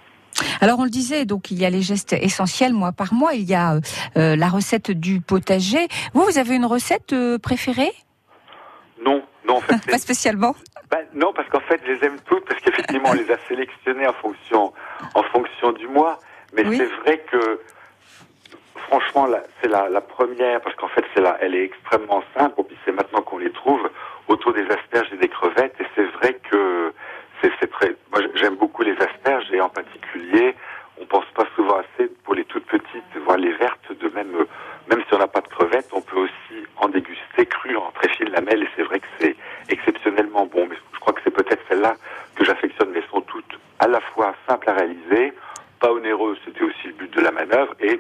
Donc 1.25 1.51
il 1.51 1.59
y 1.59 1.65
a 1.65 1.71
les 1.71 1.83
gestes 1.83 2.13
essentiels 2.13 2.73
mois 2.73 2.93
par 2.93 3.13
mois, 3.15 3.35
il 3.35 3.49
y 3.49 3.55
a 3.55 3.75
euh, 4.17 4.37
la 4.37 4.49
recette 4.49 4.91
du 4.91 5.21
potager. 5.21 5.89
Vous, 6.15 6.23
vous 6.25 6.39
avez 6.39 6.55
une 6.57 6.67
recette 6.67 7.13
euh, 7.13 7.39
préférée? 7.39 7.93
Non, 9.05 9.23
non, 9.47 9.57
en 9.57 9.61
fait, 9.61 9.77
Pas 9.91 9.99
spécialement. 9.99 10.55
Ben, 10.91 11.05
non, 11.15 11.33
parce 11.35 11.49
qu'en 11.49 11.61
fait, 11.61 11.81
je 11.87 11.93
les 11.93 12.05
aime 12.05 12.19
toutes, 12.27 12.45
parce 12.47 12.61
qu'effectivement, 12.61 13.11
on 13.11 13.15
les 13.15 13.31
a 13.31 13.37
sélectionnées 13.49 14.07
en 14.07 14.13
fonction, 14.15 14.73
en 15.15 15.23
fonction 15.25 15.73
du 15.73 15.87
mois. 15.87 16.19
Mais 16.53 16.67
Oui. 16.67 16.77
c'est 16.79 16.87
vrai 17.05 17.25
que, 17.31 17.61
franchement, 18.89 19.29
c'est 19.63 19.69
la, 19.69 19.89
la 19.89 20.01
première, 20.01 20.61
parce 20.61 20.75
qu'en 20.77 20.89
fait, 20.89 21.05
c'est 21.15 21.21
la, 21.21 21.39
elle 21.41 21.55
est 21.55 21.65
extrêmement 21.65 22.23
simple, 22.37 22.61
et 22.61 22.65
puis 22.65 22.77
c'est 22.85 22.93
maintenant 22.93 23.23
qu'on 23.23 23.39
les 23.39 23.53
trouve 23.53 23.89
autour 24.29 24.53
des 24.53 24.65
asperges 24.69 25.09
et 25.13 25.17
des 25.17 25.29
crevettes, 25.29 25.77
et 25.81 25.87
c'est 25.95 26.07
vrai 26.19 26.35
que 26.51 26.93
c'est 27.41 27.51
c'est 27.61 27.71
très, 27.71 27.97
moi 28.13 28.21
j'aime 28.35 28.57
beaucoup 28.57 28.83
les 28.83 28.97
asperges, 28.99 29.47
et 29.53 29.61
en 29.61 29.69
particulier, 29.69 30.55
on 31.01 31.07
pense 31.07 31.25
pas 31.35 31.47
souvent 31.57 31.79
assez 31.79 32.09
pour 32.25 32.35
les 32.35 32.45
toutes 32.45 32.67
petites, 32.67 33.17
voire 33.25 33.39
les 33.39 33.53
vertes, 33.55 33.91
de 33.99 34.09
même, 34.11 34.35
euh, 34.35 34.47
même 34.89 35.03
si 35.09 35.15
on 35.15 35.19
n'a 35.19 35.27
pas 35.27 35.41
de 35.41 35.49
crevettes, 35.49 35.89
on 35.93 36.03
peut 36.03 36.19
aussi 36.19 36.67
en 36.77 36.89
déguster 36.89 37.47
cru 37.47 37.77
en 37.77 37.91
très 37.93 38.09
fine 38.11 38.29
lamelle, 38.31 38.63
et 38.63 38.69
c'est 38.77 38.83
vrai 38.83 39.01
que 39.01 39.07
c'est 39.19 39.37
exceptionnellement 39.69 40.47
bon. 40.47 40.67
Mais 40.69 40.77
je 40.93 41.01
crois 41.01 41.15
que 41.15 41.21
c'est 41.25 41.31
peut-être 41.31 41.63
celle-là 41.69 41.95
que 42.37 42.45
j'affectionne, 42.45 42.91
mais 42.93 43.03
sont 43.11 43.23
toutes 43.23 43.59
à 43.79 43.89
la 43.89 44.01
fois 44.01 44.35
simples 44.47 44.69
à 44.69 44.75
réaliser, 44.75 45.33
pas 45.81 45.91
onéreuses, 45.91 46.39
c'était 46.45 46.63
aussi 46.63 46.89
le 46.89 46.93
but 46.93 47.11
de 47.11 47.21
la 47.21 47.31
manœuvre, 47.31 47.75
et 47.81 47.99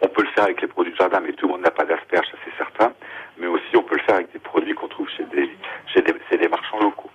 on 0.00 0.08
peut 0.08 0.22
le 0.22 0.28
faire 0.30 0.44
avec 0.44 0.60
les 0.60 0.68
produits 0.68 0.92
de 0.92 0.98
jardin, 0.98 1.20
mais 1.20 1.32
tout 1.32 1.46
le 1.46 1.52
monde 1.52 1.62
n'a 1.62 1.70
pas 1.70 1.84
d'asperges, 1.84 2.26
ça 2.26 2.36
c'est 2.44 2.56
certain, 2.58 2.92
mais 3.38 3.46
aussi 3.46 3.76
on 3.76 3.84
peut 3.84 3.94
le 3.94 4.02
faire 4.02 4.16
avec 4.16 4.32
des 4.32 4.40
produits 4.40 4.74
qu'on 4.74 4.88
trouve 4.88 5.08
chez 5.10 5.24
des 5.24 6.48
marchands 6.48 6.80
locaux. 6.80 7.10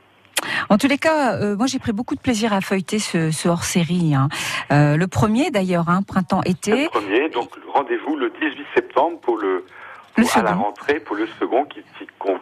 En 0.69 0.77
tous 0.77 0.87
les 0.87 0.97
cas, 0.97 1.33
euh, 1.35 1.55
moi 1.55 1.67
j'ai 1.67 1.79
pris 1.79 1.91
beaucoup 1.91 2.15
de 2.15 2.19
plaisir 2.21 2.53
à 2.53 2.61
feuilleter 2.61 2.99
ce, 2.99 3.31
ce 3.31 3.47
hors-série. 3.49 4.15
hein. 4.15 4.29
Euh, 4.71 4.97
le 4.97 5.07
premier 5.07 5.51
d'ailleurs, 5.51 5.89
hein, 5.89 5.99
Le 6.01 6.05
printemps-été. 6.05 6.89
premier, 6.89 7.29
donc 7.29 7.49
rendez-vous 7.73 8.15
le 8.15 8.29
18 8.29 8.65
septembre 8.75 9.19
pour 9.21 9.37
le, 9.37 9.65
Le 10.15 10.23
pour- 10.23 10.37
à 10.37 10.41
la 10.43 10.53
rentrée 10.53 10.99
pour 10.99 11.15
le 11.15 11.27
second 11.39 11.65
qui, 11.65 11.81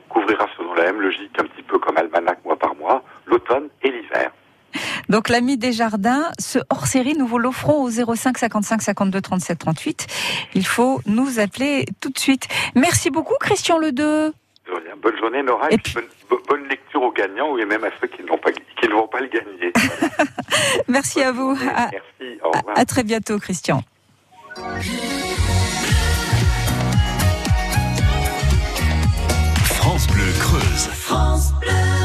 couvrira 0.10 0.47
selon 0.58 0.74
la 0.76 0.84
même 0.86 1.01
logique, 1.01 1.32
un 1.39 1.43
petit 1.43 1.62
peu 1.64 1.78
comme 1.78 1.97
Almanach 1.97 2.43
mois 2.45 2.58
par 2.58 2.76
mois, 2.76 3.03
l'automne 3.26 3.68
et 3.84 3.91
l'hiver. 3.91 4.32
Donc 5.10 5.30
l'ami 5.30 5.58
des 5.58 5.72
jardins, 5.72 6.24
ce 6.39 6.60
hors-série, 6.70 7.16
nous 7.18 7.28
vous 7.28 7.38
l'offrons 7.38 7.84
au 7.84 7.89
05 7.89 8.38
55 8.38 8.82
52 8.82 9.22
37 9.22 9.60
38. 9.60 10.08
Il 10.56 10.66
faut 10.66 10.99
nous 11.06 11.39
appeler 11.39 11.86
tout 12.01 12.10
de 12.10 12.18
suite. 12.18 12.47
Merci 12.76 13.10
beaucoup 13.12 13.36
Christian 13.39 13.78
Ledeux. 13.78 14.34
Bonne 15.01 15.18
journée 15.18 15.43
Nora 15.43 15.70
Et 15.72 15.78
puis 15.78 15.93
bonne, 15.93 16.05
bo- 16.30 16.41
bonne 16.47 16.68
lecture 16.68 17.01
aux 17.01 17.11
gagnants 17.11 17.57
et 17.57 17.66
même 17.66 17.84
à 17.84 17.89
ceux 18.01 18.07
qui 18.07 18.24
ne 18.24 18.28
vont 18.28 18.38
pas, 18.38 18.51
qui 18.51 18.88
ne 18.88 18.93
vont 18.93 19.07
pas 19.07 19.20
le 19.20 19.28
gagner. 19.28 19.72
Merci 20.88 21.22
à 21.22 21.32
vous. 21.32 21.51
À, 21.76 21.89
Merci, 21.91 22.39
au 22.43 22.51
revoir. 22.51 22.76
à- 22.76 22.80
à 22.80 22.86
très 22.86 23.03
bientôt 23.03 23.38
Christian. 23.39 23.82
France 29.63 30.07
Bleu 30.07 30.32
Creuse. 30.39 30.89
You 31.61 32.05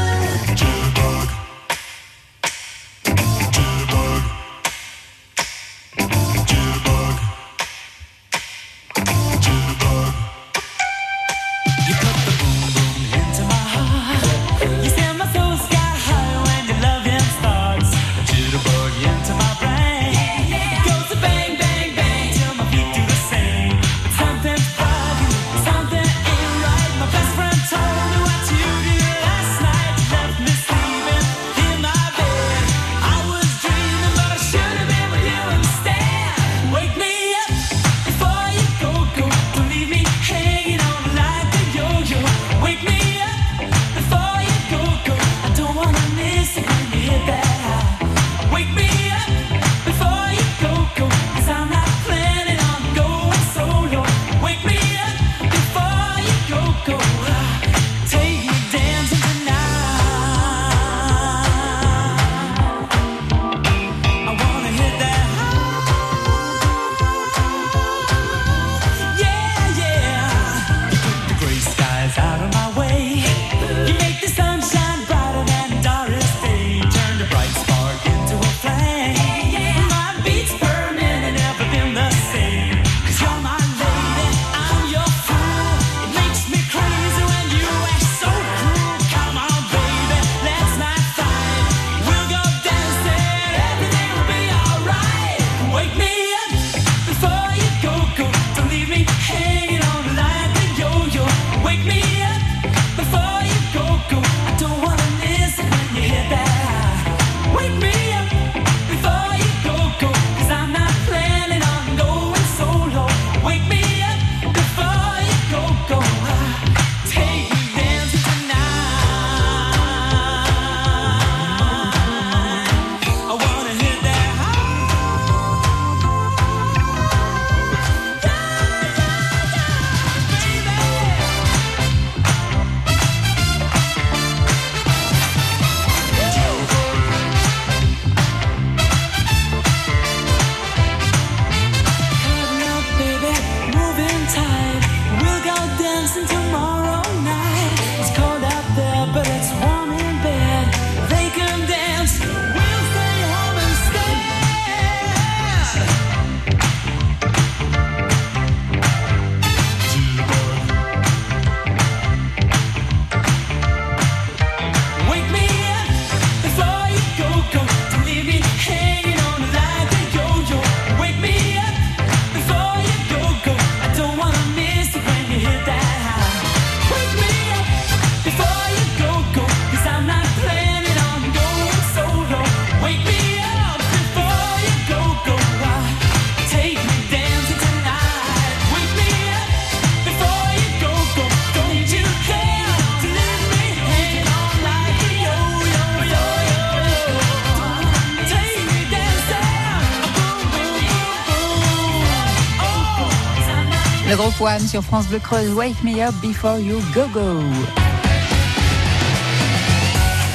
Poine 204.41 204.67
sur 204.67 204.81
France 204.83 205.05
Bleu 205.05 205.19
Creuse. 205.19 205.53
Wake 205.53 205.83
me 205.83 206.01
up 206.01 206.15
before 206.19 206.57
you 206.57 206.81
go 206.95 207.07
go. 207.13 207.43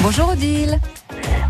Bonjour 0.00 0.28
Odile. 0.28 0.78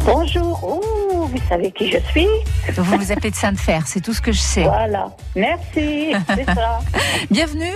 Bonjour, 0.07 0.59
oh, 0.63 1.27
vous 1.27 1.49
savez 1.51 1.71
qui 1.71 1.91
je 1.91 1.99
suis 2.11 2.27
Vous 2.75 2.97
vous 2.97 3.13
appelez 3.13 3.31
de 3.31 3.37
Sainte-Fer, 3.37 3.83
c'est 3.87 4.01
tout 4.01 4.15
ce 4.15 4.23
que 4.23 4.33
je 4.33 4.41
sais. 4.41 4.63
Voilà, 4.63 5.15
merci, 5.35 6.15
c'est 6.35 6.47
ça. 6.47 6.79
Bienvenue. 7.31 7.75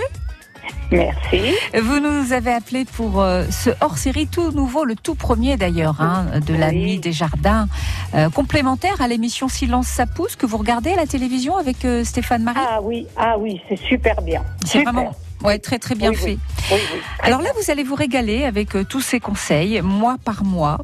Merci. 0.91 1.53
Vous 1.81 1.99
nous 1.99 2.33
avez 2.33 2.51
appelé 2.51 2.83
pour 2.85 3.21
euh, 3.21 3.45
ce 3.49 3.69
hors-série 3.79 4.27
tout 4.27 4.51
nouveau, 4.51 4.83
le 4.83 4.95
tout 4.95 5.15
premier 5.15 5.55
d'ailleurs, 5.55 6.01
hein, 6.01 6.25
de 6.45 6.53
la 6.53 6.67
Oui. 6.69 6.99
des 6.99 7.13
jardins, 7.13 7.67
euh, 8.13 8.29
complémentaire 8.29 9.01
à 9.01 9.07
l'émission 9.07 9.47
Silence 9.47 9.87
ça 9.87 10.05
pousse 10.05 10.35
que 10.35 10.45
vous 10.45 10.57
regardez 10.57 10.91
à 10.91 10.95
la 10.97 11.07
télévision 11.07 11.55
avec 11.57 11.85
euh, 11.85 12.03
Stéphane 12.03 12.43
Marie? 12.43 12.59
Ah 12.61 12.79
oui, 12.81 13.07
ah 13.15 13.37
oui, 13.37 13.61
c'est 13.69 13.77
super 13.79 14.21
bien. 14.21 14.43
C'est 14.65 14.83
vraiment 14.83 15.15
ouais, 15.43 15.59
très 15.59 15.79
très 15.79 15.95
bien 15.95 16.09
Oui, 16.09 16.15
fait. 16.17 16.37
oui. 16.73 16.79
Alors 17.23 17.41
là, 17.41 17.49
vous 17.59 17.71
allez 17.71 17.83
vous 17.83 17.95
régaler 17.95 18.43
avec 18.43 18.69
tous 18.89 19.01
ces 19.01 19.19
conseils, 19.21 19.81
mois 19.81 20.17
par 20.23 20.43
mois. 20.43 20.77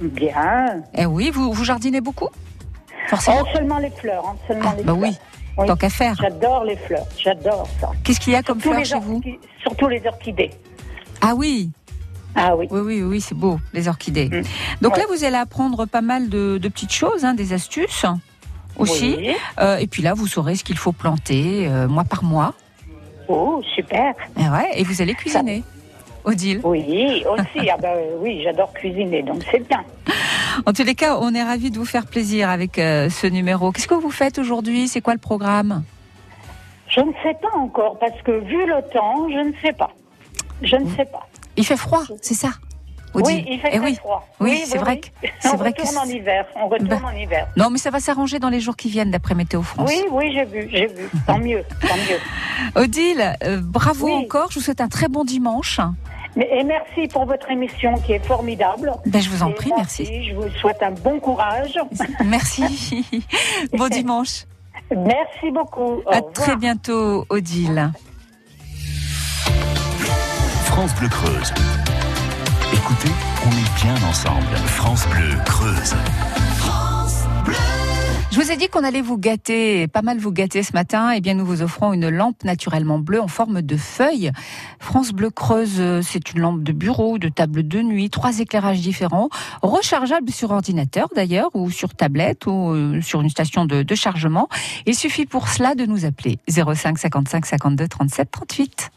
Bien. 0.00 0.82
Eh 0.94 1.06
oui, 1.06 1.30
vous, 1.32 1.52
vous 1.52 1.64
jardinez 1.64 2.00
beaucoup? 2.00 2.28
Forcément. 3.08 3.38
Oh, 3.42 3.46
seulement 3.54 3.78
les 3.78 3.90
fleurs, 3.90 4.24
hein, 4.26 4.36
seulement 4.46 4.70
Ah, 4.72 4.76
les 4.76 4.84
bah 4.84 4.92
fleurs. 4.94 5.08
oui, 5.10 5.16
tant 5.66 5.76
qu'à 5.76 5.90
faire. 5.90 6.14
J'adore 6.20 6.64
les 6.64 6.76
fleurs, 6.76 7.06
j'adore 7.18 7.68
ça. 7.80 7.90
Qu'est-ce 8.04 8.20
qu'il 8.20 8.32
y 8.32 8.36
a 8.36 8.42
comme 8.42 8.60
Surtout 8.60 8.74
fleurs 8.74 8.86
chez 8.86 8.98
vous 9.06 9.20
Surtout 9.62 9.88
les 9.88 10.02
orchidées. 10.06 10.50
Ah 11.20 11.34
oui, 11.34 11.70
Ah 12.34 12.56
oui. 12.56 12.66
oui, 12.70 12.80
oui, 12.80 13.02
oui, 13.02 13.20
c'est 13.20 13.34
beau, 13.34 13.58
les 13.72 13.88
orchidées. 13.88 14.28
Mm. 14.28 14.42
Donc 14.82 14.94
Ouais. 14.94 15.00
là, 15.00 15.04
vous 15.14 15.24
allez 15.24 15.36
apprendre 15.36 15.86
pas 15.86 16.00
mal 16.00 16.28
de, 16.28 16.58
de 16.58 16.68
petites 16.68 16.92
choses, 16.92 17.24
hein, 17.24 17.34
des 17.34 17.52
astuces 17.52 18.06
aussi. 18.78 19.14
Oui. 19.18 19.34
Euh, 19.60 19.76
et 19.76 19.86
puis 19.86 20.02
là, 20.02 20.14
vous 20.14 20.26
saurez 20.26 20.54
ce 20.56 20.64
qu'il 20.64 20.78
faut 20.78 20.92
planter 20.92 21.66
euh, 21.68 21.88
mois 21.88 22.04
par 22.04 22.24
mois. 22.24 22.54
Oh, 23.28 23.62
super. 23.74 24.14
Et, 24.38 24.48
ouais, 24.48 24.70
et 24.74 24.82
vous 24.84 25.02
allez 25.02 25.14
cuisiner. 25.14 25.62
Odile. 26.24 26.60
Oui, 26.64 27.24
aussi. 27.30 27.70
ah 27.70 27.76
ben 27.80 27.96
oui, 28.20 28.40
j'adore 28.44 28.72
cuisiner, 28.72 29.22
donc 29.22 29.42
c'est 29.50 29.66
bien. 29.66 29.82
En 30.66 30.72
tous 30.72 30.84
les 30.84 30.94
cas, 30.94 31.16
on 31.20 31.34
est 31.34 31.42
ravis 31.42 31.70
de 31.70 31.78
vous 31.78 31.84
faire 31.84 32.06
plaisir 32.06 32.50
avec 32.50 32.78
euh, 32.78 33.08
ce 33.08 33.26
numéro. 33.26 33.72
Qu'est-ce 33.72 33.88
que 33.88 33.94
vous 33.94 34.10
faites 34.10 34.38
aujourd'hui? 34.38 34.88
C'est 34.88 35.00
quoi 35.00 35.14
le 35.14 35.20
programme? 35.20 35.82
Je 36.88 37.00
ne 37.00 37.12
sais 37.22 37.34
pas 37.40 37.56
encore, 37.56 37.98
parce 37.98 38.20
que 38.22 38.32
vu 38.44 38.66
le 38.66 38.82
temps, 38.92 39.28
je 39.30 39.38
ne 39.48 39.52
sais 39.62 39.72
pas. 39.72 39.90
Je 40.62 40.76
ne 40.76 40.88
sais 40.96 41.04
pas. 41.04 41.26
Il 41.56 41.64
fait 41.64 41.76
froid, 41.76 42.02
c'est 42.20 42.34
ça? 42.34 42.50
Odile 43.12 43.38
Oui, 43.38 43.44
il 43.54 43.58
fait 43.60 43.70
Eh 43.72 43.78
très 43.78 43.86
oui. 43.88 43.94
froid. 43.96 44.28
Oui, 44.38 44.62
c'est 44.66 44.78
vrai 44.78 45.00
que- 45.00 45.08
c'est 45.40 45.48
On 45.52 45.56
vrai 45.56 45.72
que 45.72 45.80
retourne 45.82 45.98
en 45.98 46.04
hiver. 46.08 46.46
On 46.54 46.68
retourne 46.68 46.88
Ben. 46.90 47.04
en 47.04 47.10
hiver. 47.16 47.48
Non, 47.56 47.68
mais 47.70 47.78
ça 47.78 47.90
va 47.90 47.98
s'arranger 47.98 48.38
dans 48.38 48.50
les 48.50 48.60
jours 48.60 48.76
qui 48.76 48.88
viennent, 48.88 49.10
d'après 49.10 49.34
Météo 49.34 49.62
France. 49.62 49.90
Oui, 49.92 50.04
oui, 50.12 50.32
j'ai 50.32 50.44
vu, 50.44 50.68
j'ai 50.70 50.86
vu. 50.86 51.08
Tant 51.26 51.38
mieux, 51.38 51.64
tant 51.80 51.96
mieux. 51.96 52.20
Odile, 52.82 53.36
euh, 53.44 53.60
bravo 53.62 54.08
encore. 54.10 54.50
Je 54.50 54.58
vous 54.60 54.64
souhaite 54.64 54.80
un 54.80 54.88
très 54.88 55.08
bon 55.08 55.24
dimanche. 55.24 55.80
Mais, 56.36 56.48
et 56.52 56.62
merci 56.64 57.08
pour 57.12 57.24
votre 57.26 57.50
émission 57.50 57.94
qui 58.06 58.12
est 58.12 58.24
formidable. 58.24 58.92
Ben, 59.06 59.20
je 59.20 59.28
vous 59.30 59.42
en 59.42 59.50
Et 59.50 59.54
prie, 59.54 59.72
merci. 59.76 60.24
Je 60.28 60.34
vous 60.34 60.48
souhaite 60.60 60.82
un 60.82 60.92
bon 60.92 61.18
courage. 61.20 61.78
Merci. 62.24 63.04
bon 63.72 63.88
dimanche. 63.88 64.44
Merci 64.96 65.50
beaucoup. 65.52 66.02
Au 66.06 66.10
À 66.10 66.16
revoir. 66.16 66.32
très 66.32 66.56
bientôt, 66.56 67.24
Odile. 67.28 67.90
France 70.66 70.94
Bleu 70.94 71.08
Creuse. 71.08 71.52
Écoutez, 72.72 73.10
on 73.44 73.50
est 73.50 73.82
bien 73.84 74.08
ensemble. 74.08 74.56
France 74.66 75.06
Bleu 75.08 75.36
Creuse. 75.44 75.94
Je 78.30 78.36
vous 78.36 78.52
ai 78.52 78.56
dit 78.56 78.68
qu'on 78.68 78.84
allait 78.84 79.02
vous 79.02 79.18
gâter, 79.18 79.88
pas 79.88 80.02
mal 80.02 80.18
vous 80.18 80.30
gâter 80.30 80.62
ce 80.62 80.72
matin. 80.72 81.10
Eh 81.10 81.20
bien, 81.20 81.34
nous 81.34 81.44
vous 81.44 81.62
offrons 81.62 81.92
une 81.92 82.08
lampe 82.08 82.44
naturellement 82.44 83.00
bleue 83.00 83.20
en 83.20 83.26
forme 83.26 83.60
de 83.60 83.76
feuille. 83.76 84.30
France 84.78 85.10
Bleu 85.10 85.30
Creuse, 85.30 85.80
euh, 85.80 86.00
c'est 86.00 86.32
une 86.32 86.40
lampe 86.40 86.62
de 86.62 86.70
bureau, 86.70 87.18
de 87.18 87.28
table 87.28 87.66
de 87.66 87.82
nuit, 87.82 88.08
trois 88.08 88.38
éclairages 88.38 88.80
différents, 88.80 89.30
rechargeable 89.62 90.30
sur 90.30 90.52
ordinateur 90.52 91.08
d'ailleurs, 91.16 91.50
ou 91.54 91.72
sur 91.72 91.92
tablette, 91.92 92.46
ou 92.46 92.70
euh, 92.70 93.02
sur 93.02 93.20
une 93.20 93.30
station 93.30 93.64
de, 93.64 93.82
de 93.82 93.94
chargement. 93.96 94.48
Il 94.86 94.94
suffit 94.94 95.26
pour 95.26 95.48
cela 95.48 95.74
de 95.74 95.84
nous 95.84 96.04
appeler 96.04 96.38
05 96.48 96.98
55 96.98 97.46
52 97.46 97.88
37 97.88 98.30
38. 98.30 98.90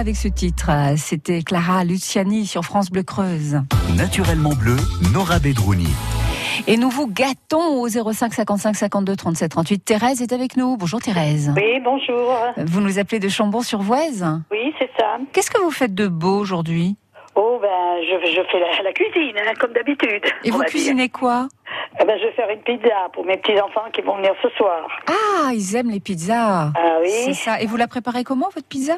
Avec 0.00 0.16
ce 0.16 0.28
titre. 0.28 0.70
C'était 0.96 1.42
Clara 1.42 1.84
Luciani 1.84 2.46
sur 2.46 2.64
France 2.64 2.90
Bleu 2.90 3.02
Creuse. 3.02 3.60
Naturellement 3.96 4.54
bleu, 4.54 4.76
Nora 5.12 5.38
Bedrouni. 5.38 5.88
Et 6.66 6.78
nous 6.78 6.88
vous 6.88 7.06
gâtons 7.06 7.82
au 7.82 7.86
05 7.86 8.32
55 8.32 8.76
52 8.76 9.14
37 9.14 9.50
38. 9.50 9.84
Thérèse 9.84 10.22
est 10.22 10.32
avec 10.32 10.56
nous. 10.56 10.78
Bonjour 10.78 11.00
Thérèse. 11.00 11.52
Oui, 11.54 11.80
bonjour. 11.84 12.34
Vous 12.56 12.80
nous 12.80 12.98
appelez 12.98 13.18
de 13.18 13.28
Chambon-sur-Voise. 13.28 14.40
Oui, 14.50 14.72
c'est 14.78 14.90
ça. 14.98 15.18
Qu'est-ce 15.34 15.50
que 15.50 15.60
vous 15.60 15.70
faites 15.70 15.94
de 15.94 16.08
beau 16.08 16.38
aujourd'hui? 16.38 16.96
Oh, 17.34 17.58
ben, 17.60 17.68
je, 18.02 18.26
je 18.26 18.40
fais 18.50 18.58
la, 18.58 18.82
la 18.82 18.92
cuisine, 18.92 19.36
hein, 19.38 19.52
comme 19.60 19.72
d'habitude. 19.74 20.22
Et 20.44 20.50
vous 20.50 20.58
dire. 20.60 20.66
cuisinez 20.70 21.08
quoi? 21.10 21.46
Eh 22.00 22.04
ben, 22.06 22.18
je 22.18 22.26
vais 22.26 22.32
faire 22.32 22.48
une 22.50 22.62
pizza 22.62 22.88
pour 23.12 23.24
mes 23.26 23.36
petits-enfants 23.36 23.90
qui 23.92 24.00
vont 24.00 24.16
venir 24.16 24.32
ce 24.42 24.48
soir. 24.56 24.86
Ah, 25.08 25.50
ils 25.52 25.76
aiment 25.76 25.90
les 25.90 26.00
pizzas. 26.00 26.72
Ah 26.74 26.98
oui 27.02 27.10
C'est 27.26 27.34
ça. 27.34 27.60
Et 27.60 27.66
vous 27.66 27.76
la 27.76 27.86
préparez 27.86 28.24
comment, 28.24 28.48
votre 28.54 28.66
pizza? 28.66 28.94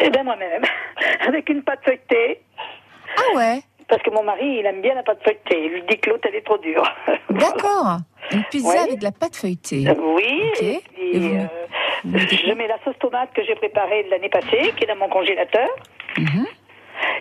Eh 0.00 0.10
ben, 0.10 0.22
moi-même. 0.24 0.62
Avec 1.26 1.48
une 1.48 1.62
pâte 1.62 1.80
feuilletée. 1.84 2.40
Ah 3.16 3.36
ouais 3.36 3.60
Parce 3.88 4.02
que 4.02 4.10
mon 4.10 4.22
mari, 4.22 4.58
il 4.60 4.66
aime 4.66 4.80
bien 4.80 4.94
la 4.94 5.02
pâte 5.02 5.22
feuilletée. 5.22 5.64
Il 5.66 5.70
lui 5.72 5.82
dit 5.82 5.98
que 5.98 6.10
l'autre, 6.10 6.28
elle 6.28 6.36
est 6.36 6.44
trop 6.46 6.58
dure. 6.58 6.84
D'accord. 7.30 7.98
Une 8.32 8.44
pizza 8.44 8.82
avec 8.82 8.98
de 8.98 9.04
la 9.04 9.12
pâte 9.12 9.36
feuilletée. 9.36 9.84
Oui, 9.98 10.42
Ok. 10.54 10.62
et 10.62 10.80
puis, 10.94 11.10
Et 11.12 11.18
vous- 11.18 11.34
euh, 11.36 11.46
vous 12.04 12.18
je 12.18 12.52
mets 12.52 12.66
la 12.68 12.78
sauce 12.84 12.98
tomate 12.98 13.32
que 13.34 13.42
j'ai 13.44 13.54
préparée 13.54 14.04
l'année 14.10 14.28
passée, 14.30 14.72
qui 14.76 14.84
est 14.84 14.86
dans 14.86 14.96
mon 14.96 15.08
congélateur. 15.08 15.68
Mhm. 16.18 16.46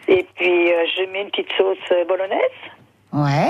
Et 0.07 0.25
puis, 0.35 0.71
euh, 0.73 0.85
je 0.97 1.03
mets 1.11 1.21
une 1.23 1.29
petite 1.31 1.51
sauce 1.57 1.77
euh, 1.91 2.05
bolognaise. 2.05 2.39
Ouais. 3.11 3.49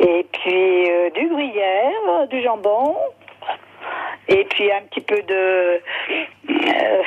Et 0.00 0.24
puis, 0.32 0.90
euh, 0.90 1.10
du 1.10 1.28
gruyère, 1.28 1.92
euh, 2.08 2.26
du 2.26 2.40
jambon. 2.42 2.96
Et 4.28 4.44
puis, 4.50 4.70
un 4.70 4.82
petit 4.90 5.00
peu 5.00 5.16
de... 5.22 5.80
euh, 6.50 7.02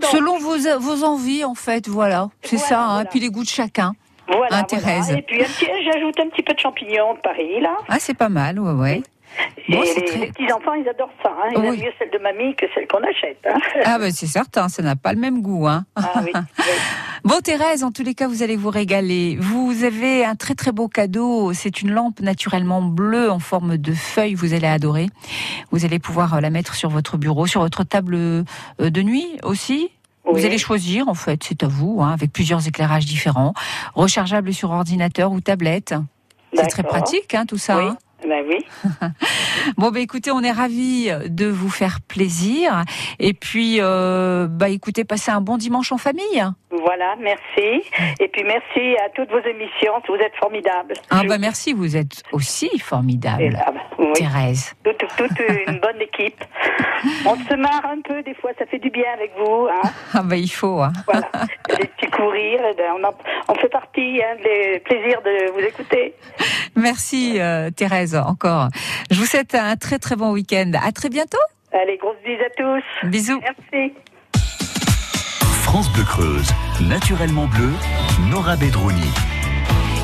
de. 0.00 0.06
Selon 0.06 0.38
vos, 0.38 0.56
vos 0.78 1.04
envies, 1.04 1.44
en 1.44 1.54
fait, 1.54 1.88
voilà. 1.88 2.28
C'est 2.42 2.56
Voilà, 2.56 2.68
ça, 2.68 2.80
hein. 2.80 2.94
voilà. 2.94 3.08
puis 3.10 3.20
les 3.20 3.28
goûts 3.30 3.42
de 3.42 3.48
chacun. 3.48 3.92
Voilà, 4.28 4.58
Hein. 4.58 4.62
Thérèse 4.64 5.10
Et 5.12 5.22
puis, 5.22 5.38
j'ajoute 5.40 6.18
un 6.20 6.28
petit 6.28 6.42
peu 6.42 6.52
de 6.54 6.58
champignons 6.58 7.14
de 7.14 7.20
Paris, 7.20 7.60
là. 7.60 7.76
Ah, 7.88 7.96
c'est 7.98 8.16
pas 8.16 8.28
mal, 8.28 8.58
ouais, 8.58 8.72
ouais. 8.72 9.02
Et 9.68 9.72
les, 9.72 10.04
très- 10.04 10.18
les 10.18 10.26
petits-enfants, 10.32 10.72
ils 10.74 10.88
adorent 10.88 11.12
ça. 11.22 11.30
Hein. 11.30 11.50
Ils 11.52 11.58
Oui. 11.58 11.66
aiment 11.66 11.76
mieux 11.84 11.92
celle 11.98 12.10
de 12.10 12.18
mamie 12.18 12.54
que 12.56 12.66
celle 12.74 12.86
qu'on 12.88 13.02
achète. 13.02 13.38
Hein. 13.48 13.58
Ah, 13.84 13.98
ben 13.98 14.10
c'est 14.10 14.26
certain, 14.26 14.68
ça 14.68 14.82
n'a 14.82 14.96
pas 14.96 15.12
le 15.12 15.18
même 15.20 15.42
goût, 15.42 15.66
hein. 15.66 15.84
Ah 15.96 16.12
oui, 16.24 16.32
oui. 16.34 16.40
Bon, 17.26 17.40
Thérèse, 17.42 17.82
en 17.82 17.90
tous 17.90 18.04
les 18.04 18.14
cas, 18.14 18.28
vous 18.28 18.44
allez 18.44 18.54
vous 18.54 18.70
régaler. 18.70 19.36
Vous 19.40 19.82
avez 19.82 20.24
un 20.24 20.36
très 20.36 20.54
très 20.54 20.70
beau 20.70 20.86
cadeau. 20.86 21.52
C'est 21.54 21.82
une 21.82 21.90
lampe 21.90 22.20
naturellement 22.20 22.80
bleue 22.82 23.32
en 23.32 23.40
forme 23.40 23.78
de 23.78 23.92
feuille. 23.94 24.34
Vous 24.34 24.54
allez 24.54 24.68
adorer. 24.68 25.08
Vous 25.72 25.84
allez 25.84 25.98
pouvoir 25.98 26.34
euh, 26.34 26.40
la 26.40 26.50
mettre 26.50 26.76
sur 26.76 26.88
votre 26.88 27.16
bureau, 27.16 27.48
sur 27.48 27.62
votre 27.62 27.82
table 27.82 28.14
euh, 28.14 28.44
de 28.78 29.02
nuit 29.02 29.26
aussi. 29.42 29.88
Vous 30.24 30.44
allez 30.44 30.56
choisir, 30.58 31.08
en 31.08 31.14
fait, 31.14 31.42
c'est 31.42 31.64
à 31.64 31.66
vous, 31.66 31.98
hein, 32.00 32.12
avec 32.12 32.32
plusieurs 32.32 32.64
éclairages 32.68 33.06
différents, 33.06 33.54
rechargeable 33.96 34.54
sur 34.54 34.70
ordinateur 34.70 35.32
ou 35.32 35.40
tablette. 35.40 35.94
C'est 36.54 36.68
très 36.68 36.84
pratique, 36.84 37.34
hein, 37.34 37.44
tout 37.44 37.58
ça. 37.58 37.76
Oui. 37.76 37.84
hein. 37.86 37.98
Ben 38.28 38.44
oui. 38.48 38.58
Bon, 39.76 39.90
bah 39.90 40.00
écoutez, 40.00 40.30
on 40.30 40.42
est 40.42 40.52
ravis 40.52 41.10
de 41.26 41.46
vous 41.46 41.70
faire 41.70 41.98
plaisir. 42.06 42.82
Et 43.18 43.32
puis, 43.34 43.78
euh, 43.80 44.46
bah 44.48 44.68
écoutez, 44.68 45.04
passez 45.04 45.30
un 45.32 45.40
bon 45.40 45.56
dimanche 45.56 45.90
en 45.92 45.98
famille. 45.98 46.44
Voilà, 46.70 47.16
merci. 47.20 47.82
Et 48.20 48.28
puis 48.28 48.44
merci 48.44 48.96
à 49.04 49.08
toutes 49.14 49.30
vos 49.30 49.40
émissions. 49.40 49.92
Vous 50.08 50.14
êtes 50.16 50.34
formidables. 50.38 50.94
Ah 51.10 51.22
bah 51.26 51.38
merci, 51.38 51.72
vous 51.72 51.96
êtes 51.96 52.22
aussi 52.32 52.78
formidable, 52.78 53.48
là, 53.50 53.72
bah, 53.72 53.80
oui. 53.98 54.12
Thérèse. 54.14 54.74
Toute, 54.84 54.98
toute 55.16 55.38
une 55.66 55.80
bonne 55.80 56.00
équipe. 56.00 56.44
On 57.26 57.36
se 57.36 57.54
marre 57.56 57.86
un 57.86 58.00
peu, 58.02 58.22
des 58.22 58.34
fois, 58.34 58.50
ça 58.58 58.66
fait 58.66 58.78
du 58.78 58.90
bien 58.90 59.10
avec 59.14 59.32
vous. 59.38 59.66
Hein. 59.68 59.90
Ah 60.14 60.22
bah 60.22 60.36
il 60.36 60.48
faut. 60.48 60.80
Hein. 60.82 60.92
Voilà. 61.06 61.28
Des 61.78 61.86
petits 61.86 62.10
courir, 62.10 62.60
eh 62.70 62.74
ben, 62.76 62.92
on, 62.98 63.04
en- 63.04 63.14
on 63.48 63.54
fait 63.56 63.68
partie 63.68 64.20
hein, 64.22 64.36
des 64.42 64.80
plaisirs 64.80 65.20
de 65.22 65.50
vous 65.52 65.60
écouter. 65.60 66.14
Merci 66.76 67.36
euh, 67.40 67.70
Thérèse 67.70 68.15
encore. 68.16 68.68
Je 69.10 69.18
vous 69.18 69.26
souhaite 69.26 69.54
un 69.54 69.76
très 69.76 69.98
très 69.98 70.16
bon 70.16 70.32
week-end. 70.32 70.72
À 70.82 70.92
très 70.92 71.08
bientôt. 71.08 71.38
Allez, 71.72 71.98
grosses 71.98 72.16
bises 72.24 72.40
à 72.40 72.50
tous. 72.56 73.08
Bisous. 73.08 73.40
Merci. 73.40 73.92
France 75.62 75.92
Bleu 75.92 76.04
Creuse, 76.04 76.48
naturellement 76.80 77.46
bleu, 77.46 77.70
Nora 78.30 78.56
Bedrouni. 78.56 79.10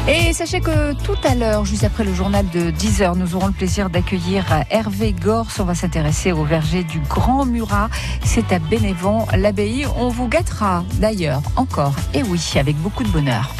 Et 0.08 0.32
sachez 0.32 0.58
que 0.58 0.92
tout 1.04 1.16
à 1.22 1.36
l'heure, 1.36 1.64
juste 1.64 1.84
après 1.84 2.02
le 2.02 2.12
journal 2.12 2.44
de 2.50 2.72
10h, 2.72 3.16
nous 3.16 3.36
aurons 3.36 3.46
le 3.46 3.52
plaisir 3.52 3.88
d'accueillir 3.88 4.44
Hervé 4.68 5.12
Gors. 5.12 5.46
On 5.60 5.64
va 5.64 5.76
s'intéresser 5.76 6.32
au 6.32 6.42
verger 6.42 6.82
du 6.82 6.98
Grand 6.98 7.46
Murat. 7.46 7.88
C'est 8.24 8.52
à 8.52 8.58
Bénévent, 8.58 9.28
l'abbaye. 9.36 9.86
On 9.96 10.08
vous 10.08 10.26
gâtera 10.26 10.84
d'ailleurs 10.94 11.40
encore, 11.54 11.94
et 12.14 12.24
oui, 12.24 12.42
avec 12.56 12.76
beaucoup 12.78 13.04
de 13.04 13.10
bonheur. 13.10 13.54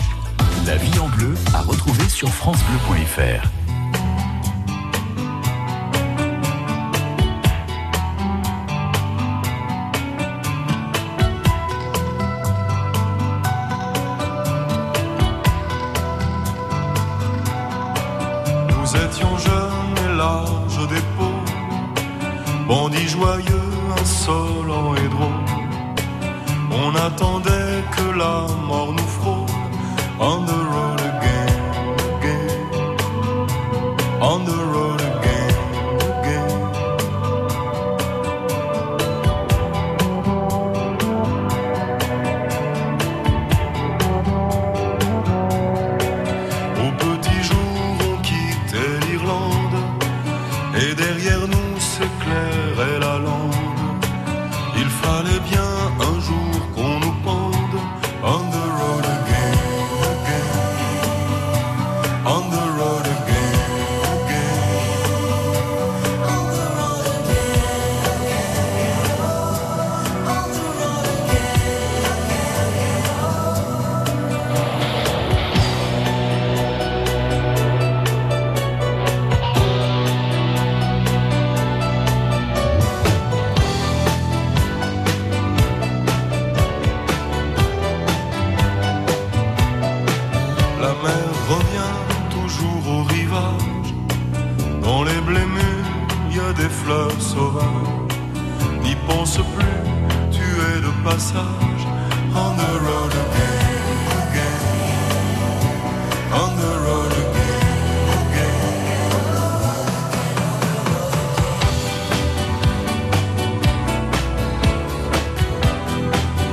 La 0.67 0.77
vie 0.77 0.99
en 0.99 1.09
bleu 1.09 1.35
à 1.55 1.61
retrouver 1.61 2.09
sur 2.09 2.29
francebleu.fr. 2.29 3.62
Nous 18.93 18.99
étions 19.01 19.39
jeunes 19.39 20.05
et 20.05 20.17
larges 20.19 20.87
d'épaules, 20.89 22.67
bandits 22.69 23.09
joyeux, 23.09 23.73
insolents 23.99 24.95
et 24.97 25.09
drôles. 25.09 25.49
On 26.71 26.95
attendait 26.95 27.83
que 27.97 28.11
la 28.19 28.47
mort 28.67 28.93
nous 28.93 29.09
frôle. 29.19 29.47
On 30.21 30.45
the 30.45 30.61
road 30.73 31.01
again, 31.01 31.55
again. 32.19 32.97
On 34.21 34.45
the 34.45 34.59
road 34.73 34.82